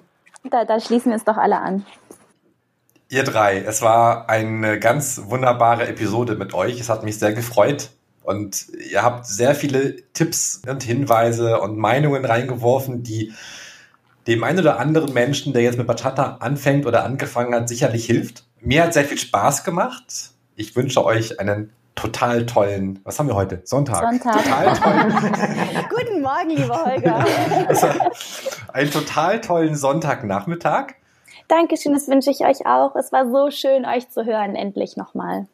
[0.49, 1.85] Da, da schließen wir uns doch alle an.
[3.09, 6.81] Ihr drei, es war eine ganz wunderbare Episode mit euch.
[6.81, 7.91] Es hat mich sehr gefreut.
[8.23, 13.33] Und ihr habt sehr viele Tipps und Hinweise und Meinungen reingeworfen, die
[14.27, 18.45] dem einen oder anderen Menschen, der jetzt mit Bachata anfängt oder angefangen hat, sicherlich hilft.
[18.61, 20.33] Mir hat sehr viel Spaß gemacht.
[20.57, 23.61] Ich wünsche euch einen total tollen, was haben wir heute?
[23.63, 24.01] Sonntag.
[24.01, 24.43] Sonntag.
[24.43, 25.89] Total tollen.
[25.89, 27.25] Guten Morgen, lieber Holger.
[28.73, 30.95] einen total tollen Sonntagnachmittag.
[31.49, 32.97] Dankeschön, das wünsche ich euch auch.
[32.97, 35.47] Es war so schön, euch zu hören, endlich nochmal.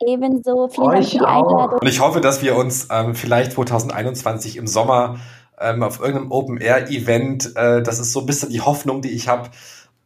[0.00, 1.78] Ebenso, vielen Dank für die Einladung.
[1.80, 5.18] Und ich hoffe, dass wir uns ähm, vielleicht 2021 im Sommer
[5.58, 9.50] ähm, auf irgendeinem Open-Air-Event, äh, das ist so ein bisschen die Hoffnung, die ich habe,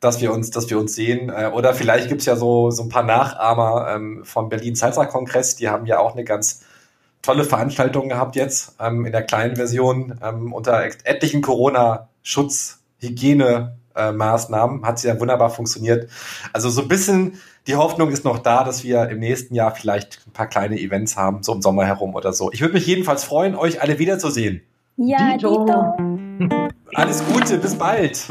[0.01, 1.31] dass wir uns, dass wir uns sehen.
[1.31, 5.57] Äh, oder vielleicht gibt's ja so, so ein paar Nachahmer ähm, vom Berlin Salsa Kongress,
[5.57, 6.65] die haben ja auch eine ganz
[7.23, 14.13] tolle Veranstaltung gehabt jetzt ähm, in der kleinen Version ähm, unter etlichen Corona-Schutz, Hygiene äh,
[14.13, 14.85] Maßnahmen.
[14.87, 16.09] Hat ja wunderbar funktioniert.
[16.53, 20.27] Also so ein bisschen die Hoffnung ist noch da, dass wir im nächsten Jahr vielleicht
[20.27, 22.51] ein paar kleine Events haben, so im Sommer herum oder so.
[22.53, 24.63] Ich würde mich jedenfalls freuen, euch alle wiederzusehen.
[24.97, 25.67] Ja, Dito.
[26.39, 26.69] Dito.
[26.95, 28.27] Alles Gute, bis bald.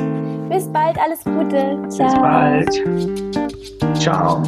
[0.49, 1.87] Bis bald, alles Gute.
[1.89, 2.59] Ciao.
[2.65, 3.99] Bis bald.
[3.99, 4.43] Ciao.